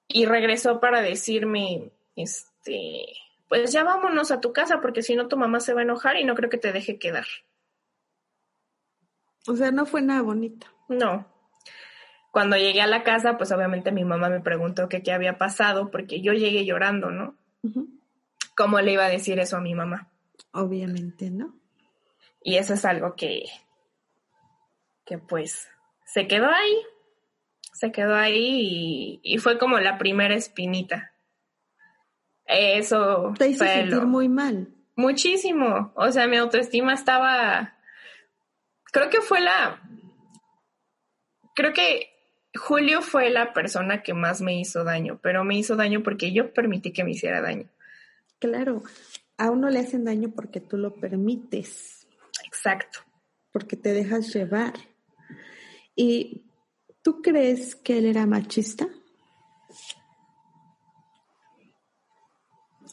[0.09, 3.05] Y regresó para decirme, este,
[3.47, 6.17] pues ya vámonos a tu casa porque si no tu mamá se va a enojar
[6.17, 7.25] y no creo que te deje quedar.
[9.47, 10.67] O sea, no fue nada bonito.
[10.89, 11.25] No,
[12.31, 16.21] cuando llegué a la casa, pues obviamente mi mamá me preguntó qué había pasado, porque
[16.21, 17.35] yo llegué llorando, ¿no?
[18.55, 20.09] ¿Cómo le iba a decir eso a mi mamá?
[20.51, 21.55] Obviamente, ¿no?
[22.41, 23.45] Y eso es algo que,
[25.05, 25.67] que pues
[26.05, 26.77] se quedó ahí,
[27.73, 31.13] se quedó ahí y, fue como la primera espinita.
[32.45, 33.33] Eso.
[33.37, 34.69] Te hizo sentir muy mal.
[34.95, 35.91] Muchísimo.
[35.95, 37.75] O sea, mi autoestima estaba.
[38.91, 39.81] Creo que fue la.
[41.53, 42.16] Creo que
[42.55, 46.53] Julio fue la persona que más me hizo daño, pero me hizo daño porque yo
[46.53, 47.69] permití que me hiciera daño.
[48.39, 48.83] Claro,
[49.37, 52.07] a uno le hacen daño porque tú lo permites.
[52.45, 52.99] Exacto.
[53.51, 54.73] Porque te dejas llevar.
[55.95, 56.45] ¿Y
[57.01, 58.87] tú crees que él era machista?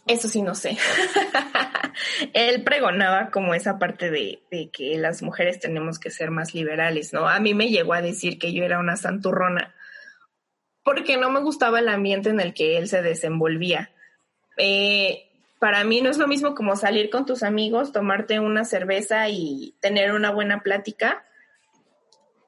[0.07, 0.77] Eso sí, no sé.
[2.35, 7.29] Él pregonaba como esa parte de, que las mujeres tenemos que ser más liberales, ¿no?
[7.29, 9.75] A mí me llegó a decir que yo era una santurrona
[10.83, 13.91] porque no me gustaba el ambiente en el que él se desenvolvía.
[14.59, 19.31] Eh, para mí no es lo mismo como salir con tus amigos, tomarte una cerveza
[19.31, 21.25] y tener una buena plática.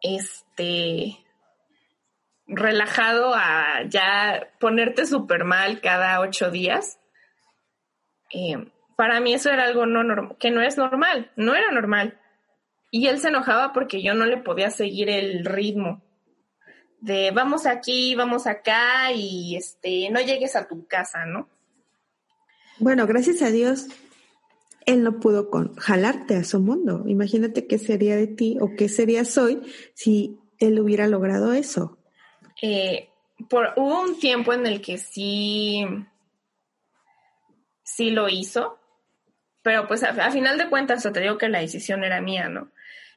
[0.03, 1.17] Este,
[2.47, 6.99] relajado a ya ponerte súper mal cada ocho días
[8.37, 12.19] eh, para mí eso era algo no que no es normal, no era normal.
[12.91, 16.03] Y él se enojaba porque yo no le podía seguir el ritmo
[17.01, 21.49] de vamos aquí, vamos acá y este no llegues a tu casa, ¿no?
[22.79, 23.89] Bueno, gracias a Dios
[24.87, 27.03] él no pudo con, jalarte a su mundo.
[27.07, 29.61] Imagínate qué sería de ti o qué serías hoy
[29.95, 31.99] si él hubiera logrado eso.
[32.63, 33.11] Eh,
[33.51, 35.85] por, hubo un tiempo en el que sí
[37.87, 38.79] sí lo hizo,
[39.63, 42.69] pero pues a, final de cuentas, te digo que la decisión era mía, ¿no?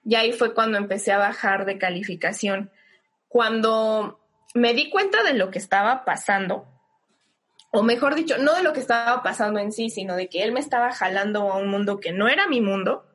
[0.05, 2.71] Y ahí fue cuando empecé a bajar de calificación.
[3.27, 4.19] Cuando
[4.53, 6.67] me di cuenta de lo que estaba pasando,
[7.71, 10.51] o mejor dicho, no de lo que estaba pasando en sí, sino de que él
[10.51, 13.05] me estaba jalando a un mundo que no era mi mundo,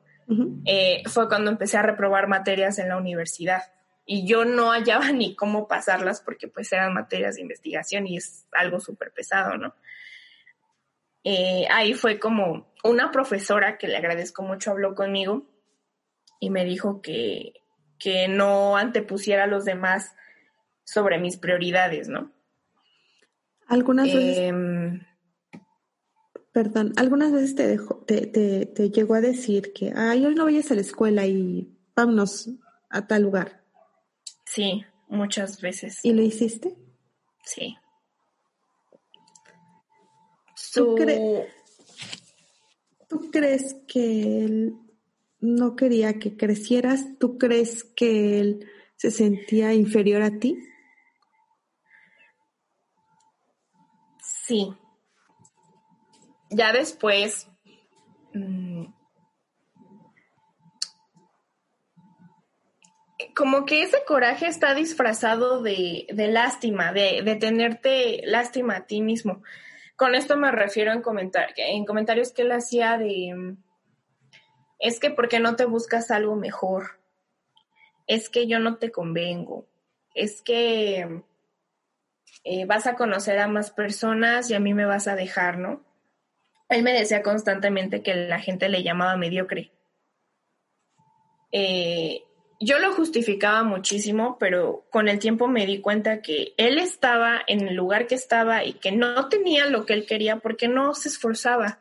[0.65, 3.63] eh, fue cuando empecé a reprobar materias en la universidad.
[4.05, 8.45] Y yo no hallaba ni cómo pasarlas porque pues eran materias de investigación y es
[8.51, 9.73] algo súper pesado, ¿no?
[11.27, 15.43] Eh, ahí fue como una profesora que le agradezco mucho habló conmigo
[16.39, 17.53] y me dijo que,
[17.97, 20.13] que no antepusiera a los demás
[20.83, 22.31] sobre mis prioridades, ¿no?
[23.67, 25.01] Algunas veces, em,
[26.51, 30.45] perdón, algunas veces te, dejó, te, te, te, llegó a decir que, ay, hoy no
[30.45, 32.51] vayas a la escuela y vámonos
[32.91, 33.63] a tal lugar.
[34.45, 36.01] Sí, muchas veces.
[36.03, 36.75] ¿Y lo hiciste?
[37.43, 37.75] Sí.
[40.73, 40.95] ¿Tú,
[43.07, 44.75] ¿Tú crees que él
[45.39, 47.17] no quería que crecieras?
[47.19, 50.57] ¿Tú crees que él se sentía inferior a ti?
[54.21, 54.73] Sí.
[56.49, 57.47] Ya después,
[58.33, 58.85] mm,
[63.35, 69.41] como que ese coraje está disfrazado de, lástima, de, de, tenerte lástima a ti mismo.
[69.95, 73.55] Con esto me refiero en, comentar, en comentarios que él hacía de,
[74.79, 76.99] es que ¿por qué no te buscas algo mejor?
[78.07, 79.67] Es que yo no te convengo.
[80.13, 81.23] Es que
[82.43, 85.83] eh, vas a conocer a más personas y a mí me vas a dejar, ¿no?
[86.69, 89.71] Él me decía constantemente que la gente le llamaba mediocre.
[91.51, 92.23] Eh,
[92.59, 97.67] yo lo justificaba muchísimo, pero con el tiempo me di cuenta que él estaba en
[97.67, 101.09] el lugar que estaba y que no tenía lo que él quería porque no se
[101.09, 101.79] esforzaba.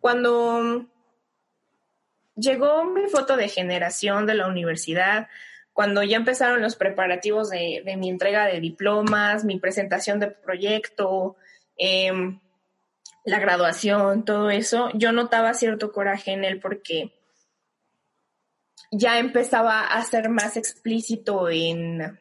[0.00, 0.86] Cuando
[2.34, 5.28] llegó mi foto de generación de la universidad,
[5.72, 11.36] cuando ya empezaron los preparativos de, mi entrega de diplomas, mi presentación de proyecto,
[11.76, 12.40] em,
[13.24, 17.15] la graduación, todo eso, yo notaba cierto coraje en él porque
[18.96, 22.18] ya empezaba a ser más explícito en,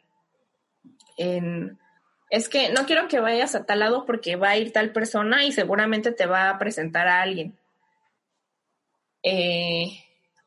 [1.18, 1.80] en,
[2.30, 5.46] es que no quiero que vayas a tal lado porque va a ir tal persona
[5.46, 7.58] y seguramente te va a presentar a alguien.
[9.24, 10.04] Eh,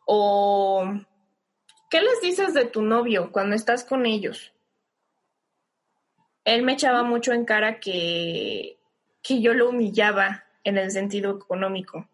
[0.07, 0.85] o,
[1.91, 4.53] ¿qué les dices de tu novio cuando estás con ellos?
[6.45, 8.79] Él me echaba mucho en cara que,
[9.23, 12.09] que yo lo humillaba en el sentido económico,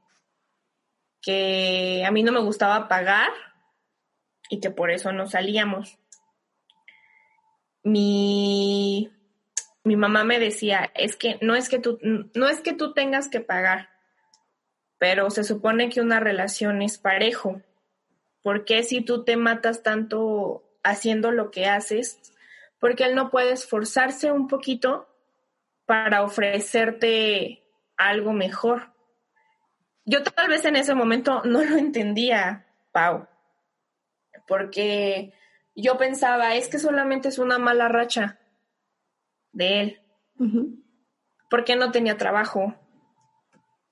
[1.21, 3.31] que a mí no me gustaba pagar
[4.49, 5.99] y que por eso no salíamos.
[7.83, 9.11] Mi,
[9.83, 13.29] mi mamá me decía, es que no es que tú, no es que tú tengas
[13.29, 13.91] que pagar,
[14.99, 17.61] pero se supone que una relación es parejo.
[18.43, 22.21] ¿Por qué si tú te matas tanto haciendo lo que haces?
[22.79, 25.09] Porque él no puede esforzarse un poquito
[25.87, 27.63] para ofrecerte
[27.97, 28.93] algo mejor.
[30.07, 33.29] Yo tal vez en ese momento no lo entendía, Pau
[34.47, 35.33] porque
[35.75, 38.39] yo pensaba, es que solamente es una mala racha
[39.53, 40.01] de él,
[41.51, 42.75] porque no tenía trabajo,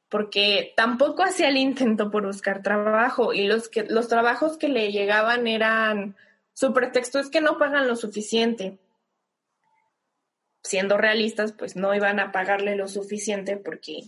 [0.09, 4.93] porque tampoco hacía el intento por buscar trabajo y los, que, los trabajos que le
[4.93, 6.17] llegaban eran,
[6.53, 8.79] su pretexto es que no pagan lo suficiente.
[10.65, 14.05] Siendo realistas, pues no iban a pagarle lo suficiente porque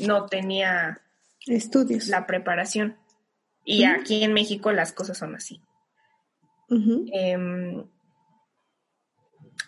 [0.00, 1.00] no tenía
[1.46, 2.08] estudios.
[2.08, 2.96] La preparación.
[3.64, 5.60] Y aquí en México las cosas son así.
[6.68, 7.86] Em,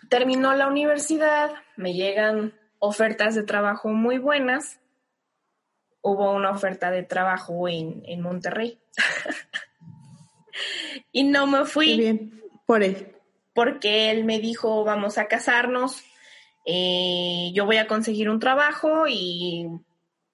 [0.09, 4.79] terminó la universidad, me llegan ofertas de trabajo muy buenas.
[6.01, 8.79] Hubo una oferta de trabajo en, Monterrey.
[11.11, 11.97] y no me fui.
[11.97, 13.15] bien, por él.
[13.53, 16.03] Porque él me dijo, vamos a casarnos,
[16.65, 19.67] eh, yo voy a conseguir un trabajo y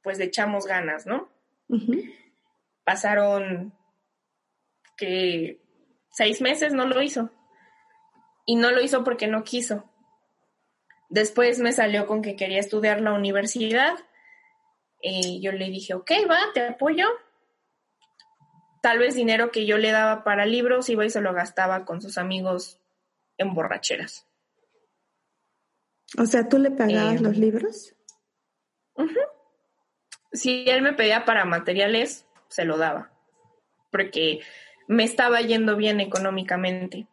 [0.01, 1.29] pues le echamos ganas, ¿no?
[2.83, 3.73] Pasaron
[4.97, 5.61] que
[6.11, 7.29] seis meses no lo hizo.
[8.45, 9.89] Y no lo hizo porque no quiso.
[11.09, 13.93] Después me salió con que quería estudiar la universidad.
[15.01, 17.07] Y yo le dije, ok, va, te apoyo.
[18.81, 22.01] Tal vez dinero que yo le daba para libros iba y se lo gastaba con
[22.01, 22.81] sus amigos
[23.37, 24.27] en borracheras.
[26.17, 27.95] O sea, ¿tú le pagabas los libros?
[30.31, 33.11] Si él me pedía para materiales, se lo daba,
[33.91, 34.41] porque
[34.87, 37.07] me estaba yendo bien económicamente.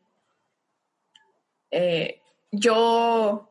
[1.70, 2.20] Eh,
[2.51, 3.49] yo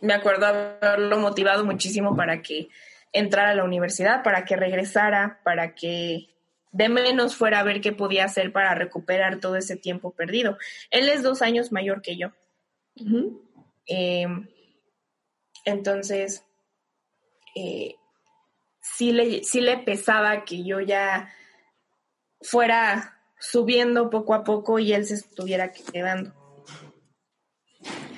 [0.00, 2.68] me acuerdo haberlo motivado muchísimo para que
[3.12, 6.28] entrara a la universidad, para que regresara, para que
[6.70, 10.58] de menos fuera a ver qué podía hacer para recuperar todo ese tiempo perdido.
[10.90, 12.30] Él es dos años mayor que yo.
[13.86, 14.26] Eh,
[15.64, 16.44] entonces,
[17.56, 17.96] eh,
[18.82, 21.30] sí le, sí le pesaba que yo ya
[22.42, 26.34] fuera subiendo poco a poco y él se estuviera quedando.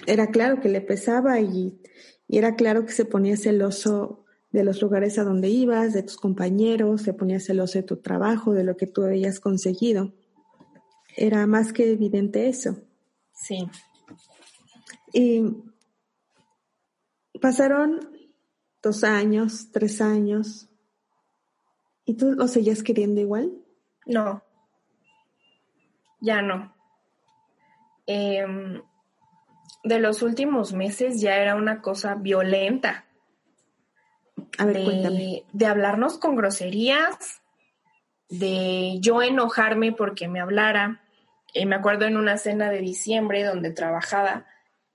[0.06, 1.80] Era claro que le pesaba y,
[2.28, 7.02] era claro que se ponía celoso de los lugares a donde ibas, de tus compañeros,
[7.02, 10.12] se ponía celoso de tu trabajo, de lo que tú habías conseguido.
[11.16, 12.78] Era más que evidente eso.
[13.32, 13.68] Sí.
[15.12, 15.42] Y
[17.40, 18.13] pasaron
[18.84, 20.68] dos años, tres años.
[22.04, 23.50] ¿Y tú lo seguías queriendo igual?
[24.06, 24.44] No,
[26.24, 26.74] ya no.
[28.06, 28.82] Em,
[29.82, 33.04] de los últimos meses ya era una cosa violenta.
[34.58, 35.44] A ver, de, cuéntame.
[35.52, 37.42] de hablarnos con groserías,
[38.30, 41.02] de yo enojarme porque me hablara.
[41.52, 44.46] Eh, me acuerdo en una cena de diciembre donde trabajaba,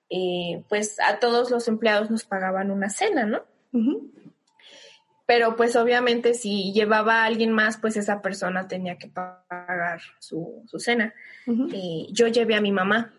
[0.10, 3.44] eh, pues a todos los empleados nos pagaban una cena, ¿no?
[5.26, 10.63] Pero pues obviamente si llevaba a alguien más, pues esa persona tenía que pagar su,
[10.65, 11.13] su cena.
[11.72, 13.13] Eh, yo llevé a mi mamá,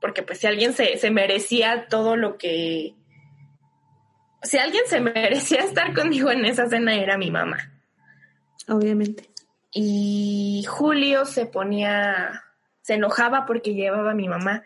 [0.00, 2.94] porque pues si alguien se, se merecía todo lo que...
[4.42, 7.58] Si alguien se merecía estar conmigo en esa cena era mi mamá.
[8.68, 9.30] Obviamente.
[9.72, 12.42] Y Julio se ponía,
[12.90, 14.64] se enojaba porque llevaba a mi mamá.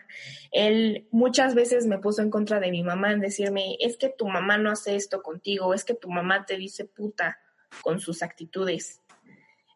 [0.51, 4.27] Él muchas veces me puso en contra de mi mamá en decirme, es que tu
[4.27, 7.37] mamá no hace esto contigo, es que tu mamá te dice puta
[7.83, 9.03] con sus actitudes.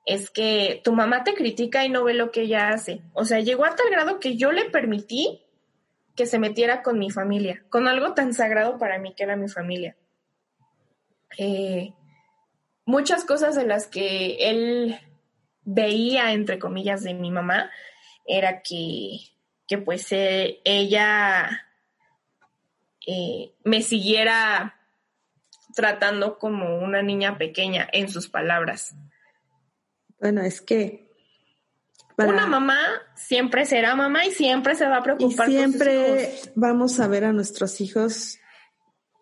[0.04, 3.04] Es que tu mamá te critica y no ve lo que ella hace.
[3.14, 5.46] O sea, llegó a tal grado que yo le permití
[6.16, 9.48] que se metiera con mi familia, con algo tan sagrado para mí que era mi
[9.48, 9.96] familia.
[11.38, 11.94] Eh,
[12.84, 15.00] muchas cosas de las que él
[15.66, 17.70] veía, entre comillas, de mi mamá,
[18.30, 19.20] era que,
[19.68, 21.68] que pues eh, ella
[23.06, 24.76] eh, me siguiera
[25.76, 28.96] tratando como una niña pequeña, en sus palabras.
[30.20, 31.10] Bueno, es que
[32.18, 32.78] Una mamá
[33.16, 36.52] siempre será mamá y siempre se va a y preocupar siempre por sus hijos.
[36.56, 38.38] vamos a ver a nuestros hijos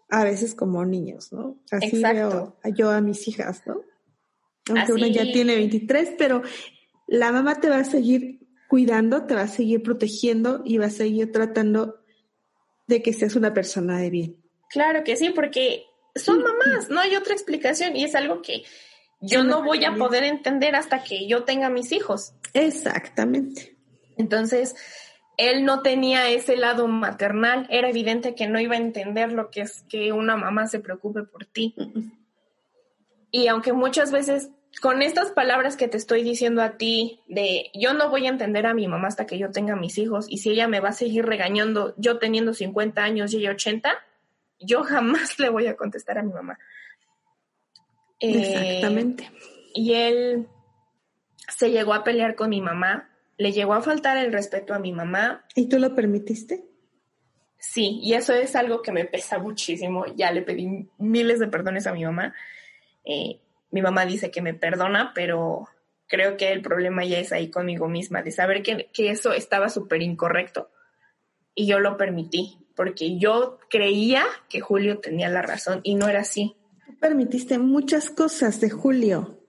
[0.09, 1.57] a veces como niños, ¿no?
[1.71, 2.57] Así Exacto.
[2.63, 3.81] veo yo a mis hijas, ¿no?
[4.69, 6.41] Aunque una ya tiene 23, pero
[7.07, 10.91] la mamá te va a seguir cuidando, te va a seguir protegiendo y va a
[10.91, 12.01] seguir tratando
[12.87, 14.37] de que seas una persona de bien.
[14.69, 18.63] Claro que sí, porque son mamás, no hay otra explicación y es algo que
[19.21, 22.33] yo no voy a poder entender hasta que yo tenga mis hijos.
[22.53, 23.77] Exactamente.
[24.17, 24.75] Entonces,
[25.37, 29.61] él no tenía ese lado maternal, era evidente que no iba a entender lo que
[29.61, 31.75] es que una mamá se preocupe por ti.
[33.31, 34.49] Y aunque muchas veces
[34.81, 38.65] con estas palabras que te estoy diciendo a ti de yo no voy a entender
[38.67, 40.93] a mi mamá hasta que yo tenga mis hijos y si ella me va a
[40.93, 43.91] seguir regañando yo teniendo 50 años y ella 80,
[44.59, 46.59] yo jamás le voy a contestar a mi mamá.
[48.19, 49.29] Eh, Exactamente.
[49.73, 50.47] y él
[51.47, 54.91] se llegó a pelear con mi mamá, le llegó a faltar el respeto a mi
[54.91, 56.63] mamá, ¿Y tú lo permitiste?
[57.59, 61.87] sí, y eso es algo que me pesa muchísimo, ya le pedí miles de perdones
[61.87, 62.33] a mi mamá,
[63.05, 63.39] Eh,
[63.71, 65.67] mi mamá dice que me perdona, pero
[66.07, 69.69] creo que el problema ya es ahí conmigo misma, de saber que, que eso estaba
[69.69, 70.69] súper incorrecto
[71.53, 76.21] y yo lo permití, porque yo creía que Julio tenía la razón y no era
[76.21, 76.55] así.
[77.01, 79.39] Permitiste muchas cosas de Julio.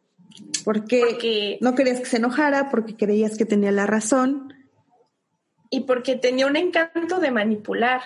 [0.64, 4.52] Porque, Porque- no querías que se enojara, porque creías que tenía la razón.
[5.70, 8.00] y porque tenía un encanto de manipular.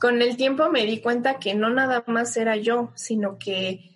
[0.00, 3.89] Con el tiempo me di cuenta que no nada más era yo, sino que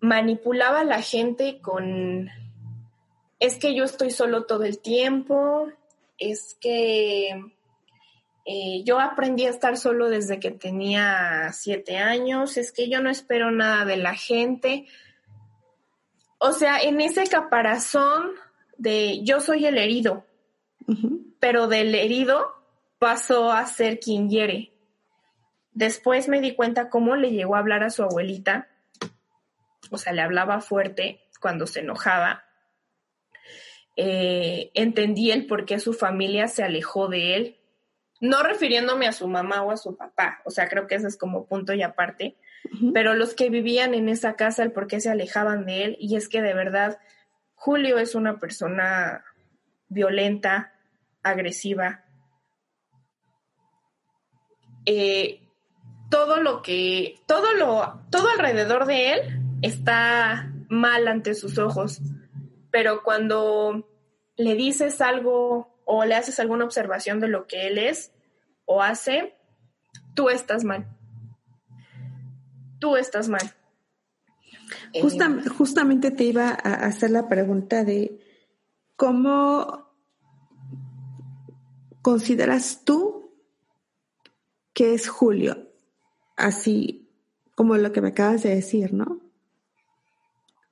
[0.00, 2.30] manipulaba a la gente con,
[3.40, 5.70] es que yo estoy solo todo el tiempo,
[6.18, 7.30] es que
[8.44, 13.10] eh, yo aprendí a estar solo desde que tenía siete años, es que yo no
[13.10, 14.86] espero nada de la gente.
[16.38, 18.30] O sea, en ese caparazón
[18.78, 20.24] de yo soy el herido,
[21.40, 22.54] pero del herido
[22.98, 24.72] pasó a ser quien hiere.
[25.72, 28.68] Después me di cuenta cómo le llegó a hablar a su abuelita,
[29.90, 32.44] o sea, le hablaba fuerte cuando se enojaba.
[33.96, 37.56] Eh, entendí el por qué su familia se alejó de él,
[38.20, 41.16] no refiriéndome a su mamá o a su papá, o sea, creo que ese es
[41.16, 42.36] como punto y aparte,
[42.94, 46.16] pero los que vivían en esa casa, el por qué se alejaban de él, y
[46.16, 46.98] es que de verdad
[47.54, 49.24] Julio es una persona
[49.88, 50.74] violenta,
[51.24, 52.04] agresiva.
[54.86, 55.42] Eh,
[56.08, 62.00] todo lo que, todo lo, todo alrededor de él está mal ante sus ojos,
[62.70, 63.88] pero cuando
[64.36, 68.12] le dices algo o le haces alguna observación de lo que él es
[68.66, 69.34] o hace,
[70.14, 70.86] tú estás mal.
[72.78, 73.54] Tú estás mal.
[74.92, 78.20] Eh, Justam- justamente te iba a hacer la pregunta de
[78.96, 79.88] cómo
[82.02, 83.32] consideras tú
[84.72, 85.68] que es Julio,
[86.36, 87.08] así
[87.56, 89.20] como lo que me acabas de decir, ¿no?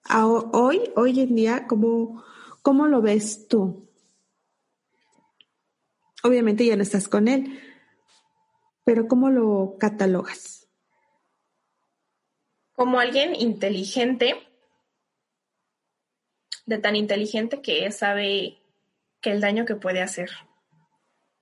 [0.09, 2.23] A- hoy, hoy en día, ¿cómo,
[2.63, 3.89] ¿cómo lo ves tú?
[6.23, 7.61] Obviamente ya no estás con él,
[8.85, 10.67] pero ¿cómo lo catalogas?
[12.77, 14.35] como alguien inteligente,
[16.67, 18.59] de tan inteligente que sabe
[19.23, 20.31] que el daño que puede hacer,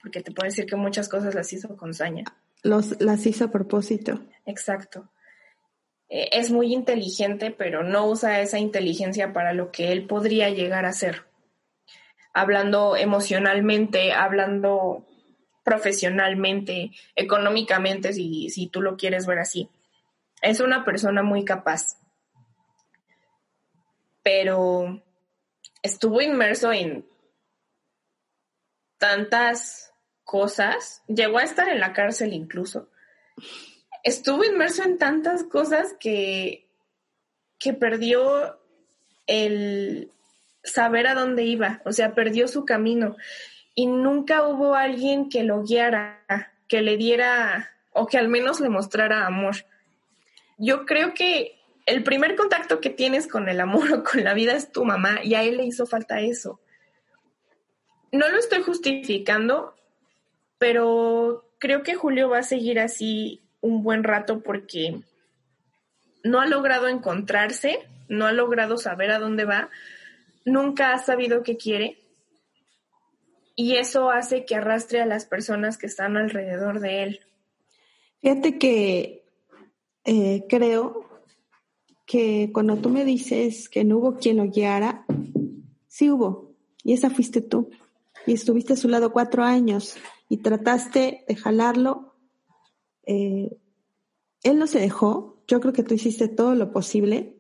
[0.01, 2.23] porque te puedo decir que muchas cosas las hizo con saña.
[2.63, 4.21] Los, las hizo a propósito.
[4.47, 5.11] Exacto.
[6.15, 10.85] Eh, es muy inteligente, pero no usa esa inteligencia para lo que él podría llegar
[10.87, 11.25] a ser.
[12.33, 15.05] Hablando emocionalmente, hablando
[15.65, 19.69] profesionalmente, económicamente, si, si tú lo quieres ver así.
[20.41, 21.99] Es una persona muy capaz.
[24.23, 25.03] Pero
[25.83, 27.09] estuvo inmerso en
[28.99, 29.93] tantas
[30.23, 32.89] cosas, llegó a estar en la cárcel incluso,
[34.05, 36.69] estuvo inmerso en tantas cosas que,
[37.59, 38.59] que perdió
[39.27, 40.11] el
[40.63, 43.17] saber a dónde iba, o sea, perdió su camino
[43.75, 46.23] y nunca hubo alguien que lo guiara,
[46.69, 49.57] que le diera o que al menos le mostrara amor.
[50.57, 54.55] Yo creo que el primer contacto que tienes con el amor o con la vida
[54.55, 56.61] es tu mamá y a él le hizo falta eso
[58.15, 59.75] no lo estoy justificando,
[60.59, 65.01] pero creo que Julio va a seguir así un buen rato porque
[66.23, 69.71] no ha logrado encontrarse, no ha logrado saber a dónde va,
[70.45, 71.99] nunca ha sabido qué quiere.
[73.57, 77.21] Y eso hace que arrastre a las personas que están alrededor de él.
[78.21, 79.25] Fíjate que
[80.05, 81.09] eh, creo
[82.05, 85.07] que cuando tú me dices que no hubo quien lo guiara,
[85.87, 86.53] sí hubo,
[86.83, 87.71] y esa fuiste tú.
[88.27, 89.97] Y estuviste a su lado cuatro años
[90.29, 92.14] y trataste de jalarlo,
[93.07, 93.57] eh,
[94.43, 97.37] él no se dejó, yo creo que tú hiciste todo lo posible,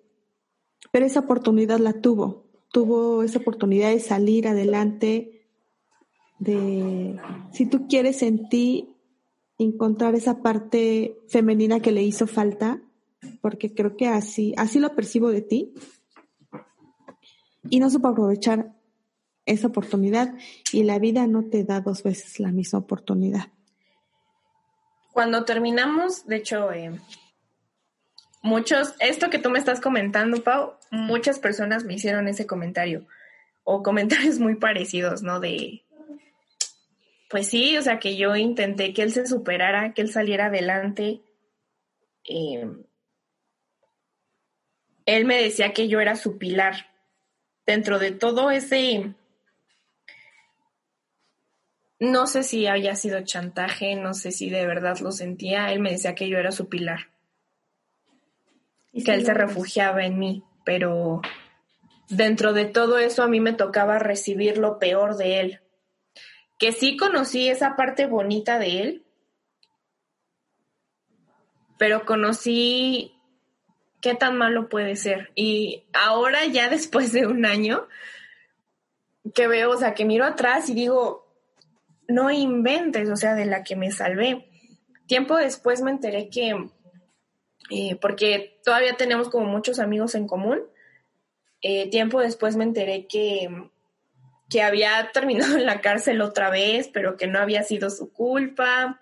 [0.90, 5.46] pero esa oportunidad la tuvo, tuvo esa oportunidad de salir adelante,
[6.38, 7.18] de,
[7.52, 8.96] si tú quieres en ti
[9.58, 12.82] encontrar esa parte femenina que le hizo falta,
[13.40, 15.74] porque creo que así, así lo percibo de ti,
[17.70, 18.74] y no supo aprovechar
[19.46, 20.34] esa oportunidad
[20.72, 23.52] y la vida no te da dos veces la misma oportunidad.
[25.14, 26.90] Cuando terminamos, de hecho, eh,
[28.42, 33.06] muchos, esto que tú me estás comentando, Pau, muchas personas me hicieron ese comentario
[33.62, 35.38] o comentarios muy parecidos, ¿no?
[35.38, 35.84] De,
[37.30, 41.20] pues sí, o sea, que yo intenté que él se superara, que él saliera adelante.
[42.24, 42.68] Eh,
[45.06, 46.90] él me decía que yo era su pilar.
[47.66, 49.14] Dentro de todo ese
[52.10, 55.72] no sé si había sido chantaje, no sé si de verdad lo sentía.
[55.72, 57.10] Él me decía que yo era su pilar.
[58.92, 61.20] Y que él se refugiaba en mí, pero
[62.08, 65.60] dentro de todo eso a mí me tocaba recibir lo peor de él.
[66.58, 69.04] Que sí conocí esa parte bonita de él,
[71.76, 73.14] pero conocí
[74.00, 75.32] qué tan malo puede ser.
[75.34, 77.88] Y ahora ya después de un año
[79.34, 81.23] que veo, o sea, que miro atrás y digo,
[82.08, 84.48] no inventes, o sea, de la que me salvé.
[85.06, 86.70] Tiempo después me enteré que,
[87.70, 90.60] eh, porque todavía tenemos como muchos amigos en común,
[91.62, 93.48] eh, tiempo después me enteré que,
[94.50, 99.00] que había terminado en la cárcel otra vez, pero que no había sido su culpa,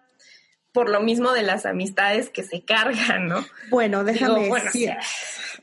[0.73, 3.45] por lo mismo de las amistades que se cargan, ¿no?
[3.71, 4.51] Bueno, déjame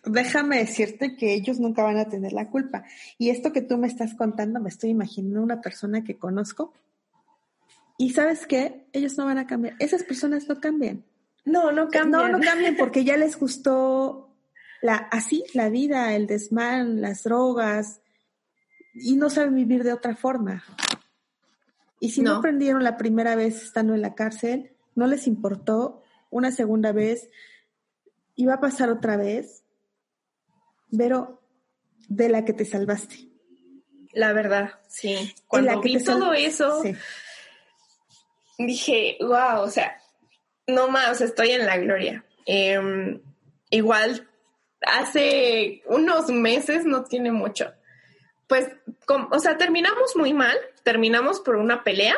[0.05, 2.83] déjame decirte que ellos nunca van a tener la culpa.
[3.17, 6.73] Y esto que tú me estás contando, me estoy imaginando una persona que conozco
[7.99, 8.87] y sabes qué?
[8.93, 9.75] Ellos no van a cambiar.
[9.77, 11.03] Esas personas no cambian.
[11.43, 12.11] No, no cambian.
[12.11, 14.33] No, no cambian porque ya les gustó
[14.81, 17.99] la, así la vida, el desmán, las drogas,
[18.93, 20.63] y no saben vivir de otra forma.
[21.99, 22.31] Y si no.
[22.31, 27.29] no aprendieron la primera vez estando en la cárcel, no les importó una segunda vez,
[28.33, 29.65] y va a pasar otra vez,
[30.97, 31.41] pero
[32.07, 33.27] de la que te salvaste.
[34.13, 35.33] La verdad, sí.
[35.47, 36.81] Cuando vi todo eso,
[38.67, 40.01] dije, wow, o sea,
[40.67, 42.25] no más, estoy en la gloria.
[42.45, 43.21] Em,
[43.69, 44.27] igual,
[44.81, 47.73] hace unos meses, no tiene mucho,
[48.47, 48.67] pues,
[49.07, 52.15] o sea, terminamos muy mal, terminamos por una pelea.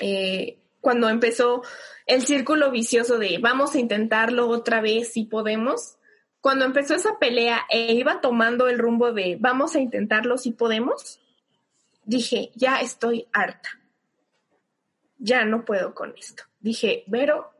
[0.00, 1.62] Eh, cuando empezó
[2.06, 5.96] el círculo vicioso de vamos a intentarlo otra vez si podemos,
[6.40, 11.18] cuando empezó esa pelea e iba tomando el rumbo de vamos a intentarlo si podemos,
[12.04, 13.68] dije, ya estoy harta
[15.18, 16.44] ya no puedo con esto.
[16.60, 17.52] Dije, Vero,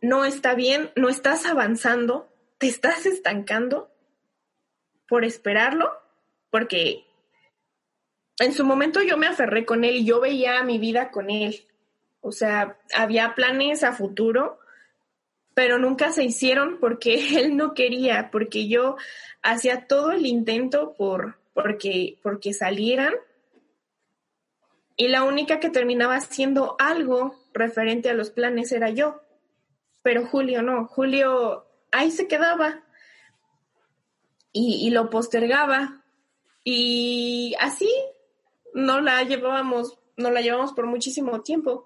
[0.00, 2.28] no está bien, no estás avanzando,
[2.58, 3.90] te estás estancando
[5.08, 5.92] por esperarlo,
[6.50, 7.06] porque
[8.38, 11.64] en su momento yo me aferré con él y yo veía mi vida con él.
[12.20, 14.58] O sea, había planes a futuro,
[15.54, 18.96] pero nunca se hicieron porque él no quería, porque yo
[19.42, 23.14] hacía todo el intento por porque porque salieran
[24.96, 29.22] y la única que terminaba haciendo algo referente a los planes era yo.
[30.02, 32.82] pero Julio no, Julio ahí se quedaba
[34.52, 36.02] y, lo postergaba
[36.64, 37.90] y así
[38.72, 41.84] no la llevábamos, no la llevamos por muchísimo tiempo.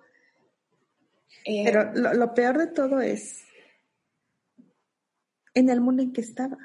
[1.45, 3.45] Eh, pero lo, peor de todo es
[5.55, 6.59] en el mundo en que estaba.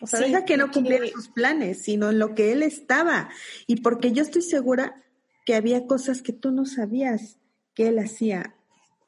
[0.00, 3.28] O sea, deja que no cumpliera sus planes, sino en lo que él estaba.
[3.66, 5.04] Y porque yo estoy segura
[5.48, 7.38] que había cosas que tú no sabías
[7.72, 8.54] que él hacía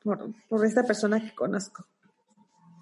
[0.02, 1.86] por, por esta persona que conozco.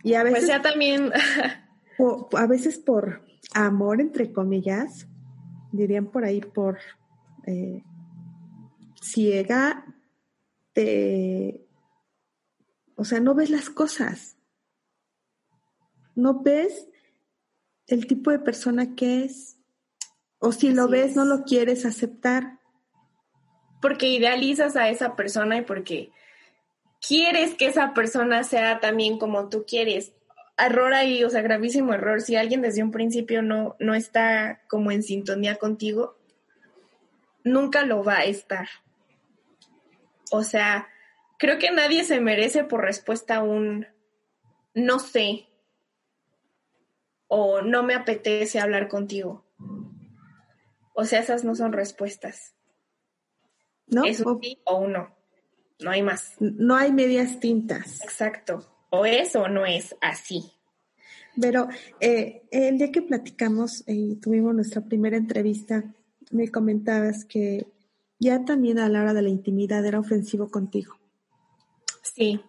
[0.05, 0.49] Y a pues veces.
[0.49, 1.11] Pues ya también.
[2.37, 5.09] a veces por amor, entre comillas,
[5.73, 6.79] dirían por ahí, por
[7.49, 7.83] eh,
[9.03, 9.85] ciega,
[10.73, 11.67] te.
[12.95, 14.37] O sea, no ves las cosas.
[16.15, 16.87] No ves
[17.89, 19.59] el tipo de persona que es.
[20.39, 22.58] O si lo ves, no lo quieres aceptar.
[23.81, 26.11] Porque idealizas a esa persona y porque
[27.07, 30.13] quieres que esa persona sea también como tú quieres.
[30.57, 32.21] Error ahí, o sea, gravísimo error.
[32.21, 36.19] Si alguien desde un principio no, no está como en sintonía contigo,
[37.45, 38.69] nunca lo va a estar.
[40.31, 40.89] O sea,
[41.39, 43.87] creo que nadie se merece por respuesta un
[44.75, 45.49] no sé
[47.29, 49.45] o no me apetece hablar contigo.
[50.95, 52.55] O sea, esas no son respuestas.
[53.91, 54.05] ¿No?
[54.05, 55.15] Es un sí o un no.
[55.81, 56.35] No hay más.
[56.41, 58.03] No hay medias tintas.
[58.03, 58.67] Exacto.
[58.91, 60.53] O es o no es así.
[61.41, 61.69] Pero
[62.01, 65.85] eh, el día que platicamos y tuvimos nuestra primera entrevista,
[66.31, 67.67] me comentabas que
[68.19, 70.99] ya también a la hora de la intimidad era ofensivo contigo.
[72.03, 72.41] Sí,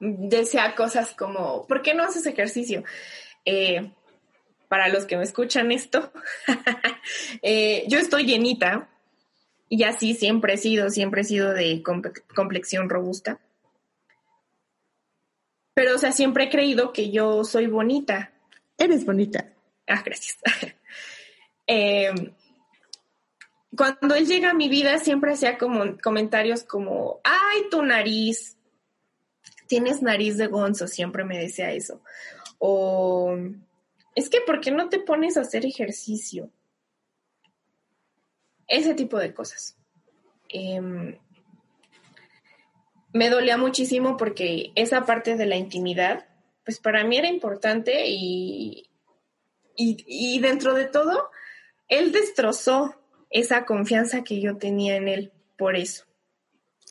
[0.00, 2.82] decía cosas como, ¿por qué no haces ejercicio?
[3.44, 3.92] Eh,
[4.68, 6.12] para los que me escuchan esto,
[7.42, 8.88] eh, yo estoy llenita
[9.72, 11.82] y así siempre he sido, siempre he sido de
[12.34, 13.40] complexión robusta.
[15.72, 18.32] Pero, o sea, siempre he creído que yo soy bonita.
[18.76, 19.50] Eres bonita.
[19.88, 20.36] Ah, gracias.
[21.66, 22.34] Em,
[23.74, 28.58] cuando él llega a mi vida, siempre hacía como comentarios como, ay, tu nariz,
[29.68, 32.02] tienes nariz de gonzo, siempre me decía eso.
[32.58, 33.38] O
[34.14, 36.50] es que, ¿por qué no te pones a hacer ejercicio?
[38.72, 39.76] Ese tipo de cosas.
[40.48, 41.18] Em,
[43.12, 46.26] me dolía muchísimo porque esa parte de la intimidad,
[46.64, 48.88] pues para mí era importante y,
[49.76, 51.28] y, dentro de todo,
[51.88, 52.96] él destrozó
[53.28, 56.06] esa confianza que yo tenía en él por eso.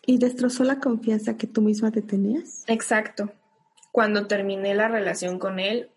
[0.06, 2.64] ¿Y destrozó la confianza que tú misma te tenías?
[2.68, 3.34] Exacto.
[3.92, 5.90] Cuando terminé la relación con él,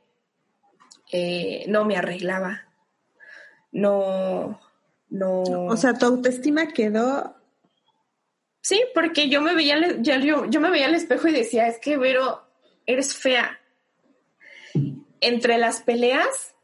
[1.12, 2.62] eh, no me arreglaba.
[3.70, 4.58] No,
[5.08, 5.42] no.
[5.42, 7.36] O sea, tu autoestima quedó.
[8.60, 11.96] Sí, porque yo me veía, yo, yo me veía al espejo y decía, es que
[11.96, 12.42] Vero,
[12.86, 13.60] eres fea.
[15.20, 16.54] Entre las peleas,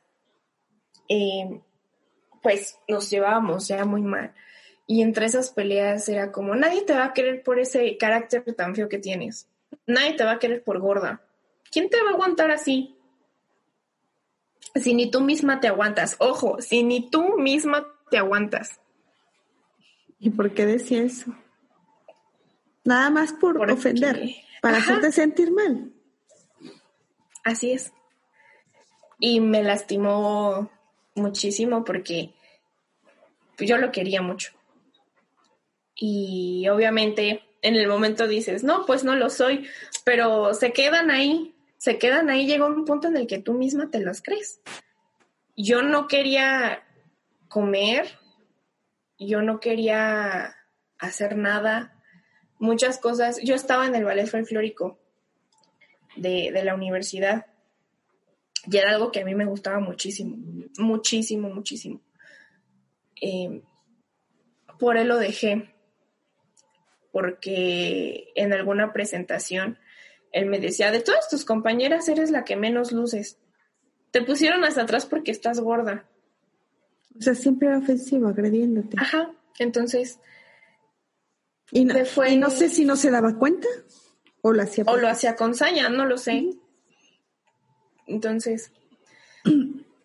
[1.09, 1.61] eh,
[2.43, 4.35] pues nos llevábamos ya muy mal.
[4.87, 8.75] Y entre esas peleas era como, nadie te va a querer por ese carácter tan
[8.75, 9.49] feo que tienes.
[9.87, 11.23] Nadie te va a querer por gorda.
[11.71, 12.97] ¿Quién te va a aguantar así?
[14.75, 16.17] si ni tú misma te aguantas.
[16.19, 18.81] Ojo, si ni tú misma te aguantas.
[20.19, 21.35] ¿Y por qué decía eso?
[22.85, 25.93] Nada más por ofender, para hacerte sentir mal.
[27.45, 27.93] Así es.
[29.19, 30.71] Y me lastimó
[31.15, 32.33] muchísimo porque
[33.59, 34.53] yo lo quería mucho.
[35.95, 39.69] Y obviamente en el momento dices, no, pues no lo soy,
[40.05, 43.91] pero se quedan ahí se quedan ahí, llega un punto en el que tú misma
[43.91, 44.61] te las crees.
[45.57, 46.85] Yo no quería
[47.51, 48.07] comer,
[49.19, 50.57] yo no quería
[50.99, 52.01] hacer nada,
[52.59, 53.41] muchas cosas.
[53.43, 54.99] Yo estaba en el ballet folclórico
[56.17, 57.47] de, la universidad
[58.71, 60.37] y era algo que a mí me gustaba muchísimo,
[60.79, 62.01] muchísimo, muchísimo.
[63.21, 63.63] Eh,
[64.79, 65.75] por él lo dejé,
[67.13, 69.79] porque en alguna presentación
[70.33, 73.39] él me decía, de todas tus compañeras eres la que menos luces.
[74.13, 76.10] Te pusieron hasta atrás porque estás gorda.
[77.19, 78.97] O sea, siempre era ofensivo, agrediéndote.
[78.99, 80.19] Ajá, entonces...
[81.73, 83.69] Y no, no sé si no se daba cuenta
[84.43, 84.85] o lo hacía...
[84.87, 86.57] O lo hacía con saña, no lo sé.
[88.07, 88.73] Entonces,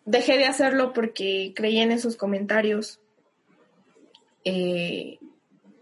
[0.04, 3.00] dejé de hacerlo porque creí en esos comentarios.
[4.44, 5.18] Eh,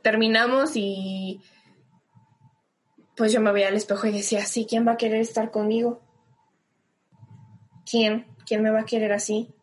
[0.03, 1.41] terminamos y
[3.16, 6.01] pues yo me veía al espejo y decía, sí, ¿quién va a querer estar conmigo?
[7.89, 8.27] ¿Quién?
[8.47, 9.55] ¿Quién me va a querer así?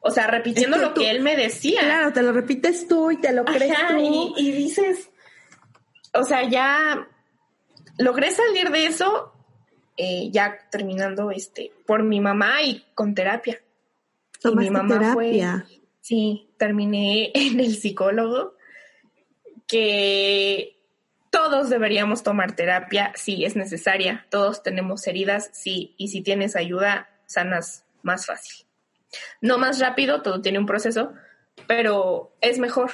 [0.00, 1.80] O sea, repitiendo lo que él me decía.
[1.80, 4.34] Claro, te lo repites tú y te lo crees tú.
[4.36, 5.10] Y, y dices,
[6.14, 7.06] o sea, ya
[7.98, 9.34] logré salir de eso
[10.02, 13.60] eh, ya terminando este, por mi mamá y con terapia.
[14.42, 15.12] Y mi mamá terapia?
[15.12, 15.78] fue.
[16.00, 18.54] Sí, terminé en el psicólogo,
[19.66, 20.78] que
[21.28, 24.26] todos deberíamos tomar terapia, sí, es necesaria.
[24.30, 28.64] Todos tenemos heridas, sí, y si tienes ayuda, sanas más fácil.
[29.40, 31.12] No más rápido, todo tiene un proceso,
[31.66, 32.90] pero es mejor.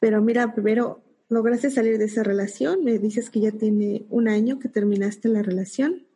[0.00, 4.58] Pero mira, primero lograste salir de esa relación, me dices que ya tiene un año
[4.58, 6.06] que terminaste la relación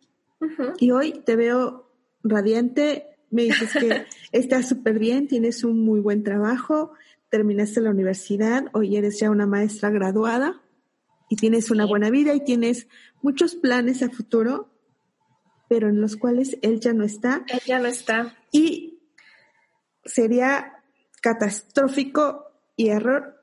[0.78, 1.90] y hoy te veo
[2.22, 6.92] radiante, me dices que estás súper bien, tienes un muy buen trabajo,
[7.30, 10.61] terminaste la universidad, hoy eres ya una maestra graduada
[11.28, 12.88] y tienes una buena vida y tienes
[13.22, 14.68] muchos planes a futuro,
[15.68, 17.44] pero en los cuales él ya no está.
[17.48, 18.36] Él ya no está.
[18.55, 19.00] Y
[20.05, 20.84] sería
[21.20, 23.42] catastrófico y error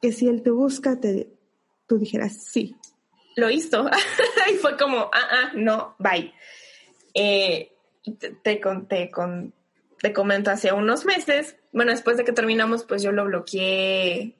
[0.00, 1.28] que si él te busca, te,
[1.86, 2.74] tú dijeras sí.
[3.36, 3.90] Lo hizo.
[4.50, 6.32] y fue como, ah, ah, no, bye.
[7.12, 7.76] Eh,
[8.42, 9.52] te, conté con,
[10.00, 14.34] te comento hace unos meses, bueno, después de que terminamos, pues yo lo bloqueé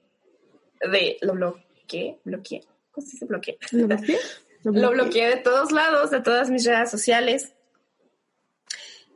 [0.80, 3.58] de, lo bloqueé, bloqueé, ¿cómo se dice bloqueé?
[3.72, 4.18] ¿Lo bloqueé?
[4.64, 7.54] Lo bloqueé de todos lados, de todas mis redes sociales.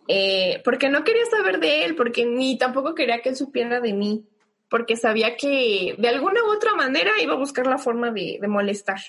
[0.09, 3.93] Eh, porque no quería saber de él, porque ni tampoco quería que él supiera de
[3.93, 4.27] mí
[4.73, 9.01] porque sabía que de alguna u otra manera iba a buscar la forma de, molestar,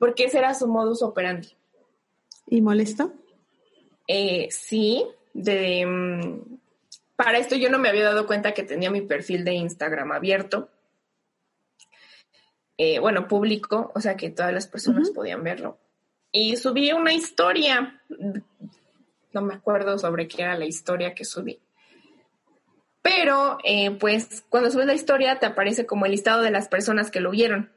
[0.00, 1.50] porque ese era su modus operandi.
[2.48, 3.12] ¿Y molestó?
[4.08, 6.58] Eh, sí, de, mm,
[7.14, 10.68] para esto yo no me había dado cuenta que tenía mi perfil de Instagram abierto.
[12.76, 15.78] Eh, bueno, público, o sea que todas las personas podían verlo.
[16.32, 18.02] Y subí una historia,
[19.32, 21.60] no me acuerdo sobre qué era la historia que subí
[23.02, 27.10] pero, eh, pues, cuando subes la historia te aparece como el listado de las personas
[27.10, 27.72] que lo vieron.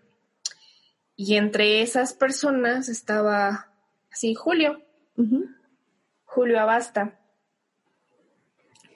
[1.16, 3.72] Y entre esas personas estaba,
[4.12, 4.82] así, Julio.
[6.26, 7.20] Julio Abasta.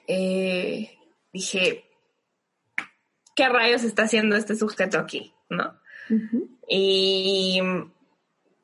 [0.06, 0.98] Eh,
[1.32, 1.84] dije,
[3.34, 5.34] ¿qué rayos está haciendo este sujeto aquí?
[5.48, 5.78] ¿No?
[6.68, 7.60] y,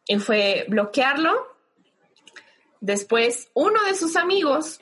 [0.06, 1.53] y fue bloquearlo.
[2.84, 4.78] Después, uno de sus amigos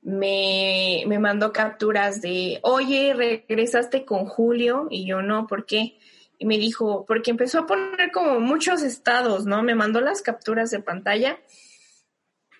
[0.00, 5.98] me, me mandó capturas de, oye, regresaste con Julio y yo no, ¿por qué?
[6.38, 9.64] Y me dijo, porque empezó a poner como muchos estados, ¿no?
[9.64, 11.40] Me mandó las capturas de pantalla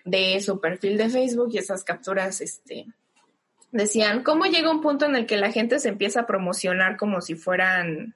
[0.03, 2.87] de su perfil de Facebook y esas capturas, este,
[3.71, 7.21] decían, ¿cómo llega un punto en el que la gente se empieza a promocionar como
[7.21, 8.15] si fueran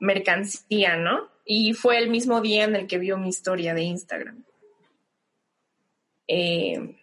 [0.00, 1.30] mercancía, ¿no?
[1.44, 4.44] Y fue el mismo día en el que vio mi historia de Instagram.
[6.28, 6.96] Eh,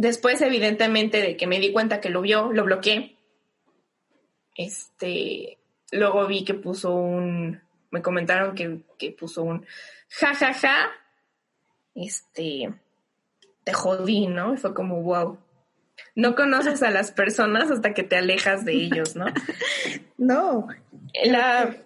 [0.00, 3.18] Después, evidentemente, de que me di cuenta que lo vio, lo bloqueé.
[4.56, 5.58] Este,
[5.92, 7.60] luego vi que puso un,
[7.90, 9.66] me comentaron que, puso un
[10.08, 10.90] ja, ja, ja.
[11.94, 12.72] Este,
[13.62, 14.54] te jodí, ¿no?
[14.54, 15.38] Y fue como, wow.
[16.14, 19.26] No conoces a las personas hasta que te alejas de ellos, ¿no?
[20.16, 20.66] no.
[21.24, 21.76] La,